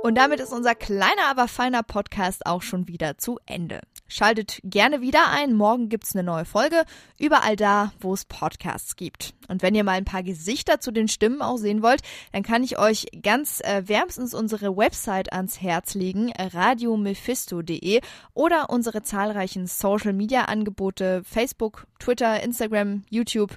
Und 0.02 0.18
damit 0.18 0.40
ist 0.40 0.52
unser 0.52 0.74
kleiner, 0.74 1.30
aber 1.30 1.48
feiner 1.48 1.82
Podcast 1.82 2.44
auch 2.44 2.60
schon 2.60 2.88
wieder 2.88 3.16
zu 3.16 3.38
Ende. 3.46 3.80
Schaltet 4.06 4.60
gerne 4.62 5.00
wieder 5.00 5.30
ein. 5.30 5.54
Morgen 5.54 5.88
gibt's 5.88 6.14
eine 6.14 6.22
neue 6.22 6.44
Folge. 6.44 6.84
Überall 7.18 7.56
da, 7.56 7.92
wo 8.00 8.12
es 8.12 8.26
Podcasts 8.26 8.96
gibt. 8.96 9.34
Und 9.48 9.62
wenn 9.62 9.74
ihr 9.74 9.82
mal 9.82 9.92
ein 9.92 10.04
paar 10.04 10.22
Gesichter 10.22 10.78
zu 10.78 10.90
den 10.90 11.08
Stimmen 11.08 11.40
auch 11.40 11.56
sehen 11.56 11.82
wollt, 11.82 12.02
dann 12.32 12.42
kann 12.42 12.62
ich 12.62 12.78
euch 12.78 13.06
ganz 13.22 13.60
äh, 13.60 13.82
wärmstens 13.86 14.34
unsere 14.34 14.76
Website 14.76 15.32
ans 15.32 15.60
Herz 15.62 15.94
legen, 15.94 16.32
radiomephisto.de 16.36 18.02
oder 18.34 18.68
unsere 18.68 19.02
zahlreichen 19.02 19.66
Social 19.66 20.12
Media 20.12 20.44
Angebote, 20.44 21.22
Facebook, 21.24 21.86
Twitter, 21.98 22.42
Instagram, 22.42 23.04
YouTube. 23.08 23.56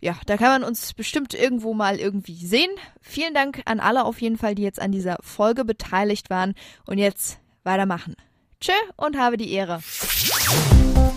Ja, 0.00 0.18
da 0.26 0.36
kann 0.36 0.60
man 0.60 0.64
uns 0.64 0.94
bestimmt 0.94 1.34
irgendwo 1.34 1.74
mal 1.74 1.98
irgendwie 1.98 2.46
sehen. 2.46 2.70
Vielen 3.00 3.34
Dank 3.34 3.62
an 3.66 3.80
alle 3.80 4.04
auf 4.04 4.20
jeden 4.20 4.38
Fall, 4.38 4.54
die 4.54 4.62
jetzt 4.62 4.80
an 4.80 4.92
dieser 4.92 5.18
Folge 5.20 5.64
beteiligt 5.64 6.30
waren. 6.30 6.54
Und 6.86 6.98
jetzt 6.98 7.38
weitermachen. 7.64 8.14
Tschö 8.66 8.72
und 8.96 9.16
habe 9.16 9.36
die 9.36 9.52
Ehre. 9.52 9.80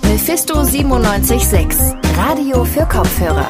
Mephisto 0.04 0.54
976, 0.54 1.96
Radio 2.16 2.64
für 2.64 2.86
Kopfhörer. 2.86 3.50